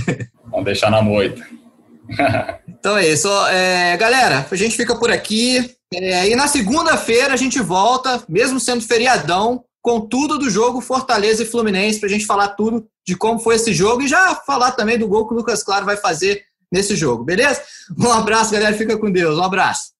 [0.44, 1.44] Vamos deixar na moita.
[2.68, 3.28] Então é isso.
[3.46, 5.74] É, galera, a gente fica por aqui.
[5.94, 11.42] É, e na segunda-feira a gente volta, mesmo sendo feriadão, com tudo do jogo Fortaleza
[11.42, 14.98] e Fluminense, pra gente falar tudo de como foi esse jogo e já falar também
[14.98, 17.62] do gol que o Lucas Claro vai fazer nesse jogo, beleza?
[17.98, 18.76] Um abraço, galera.
[18.76, 19.36] Fica com Deus.
[19.36, 19.92] Um abraço.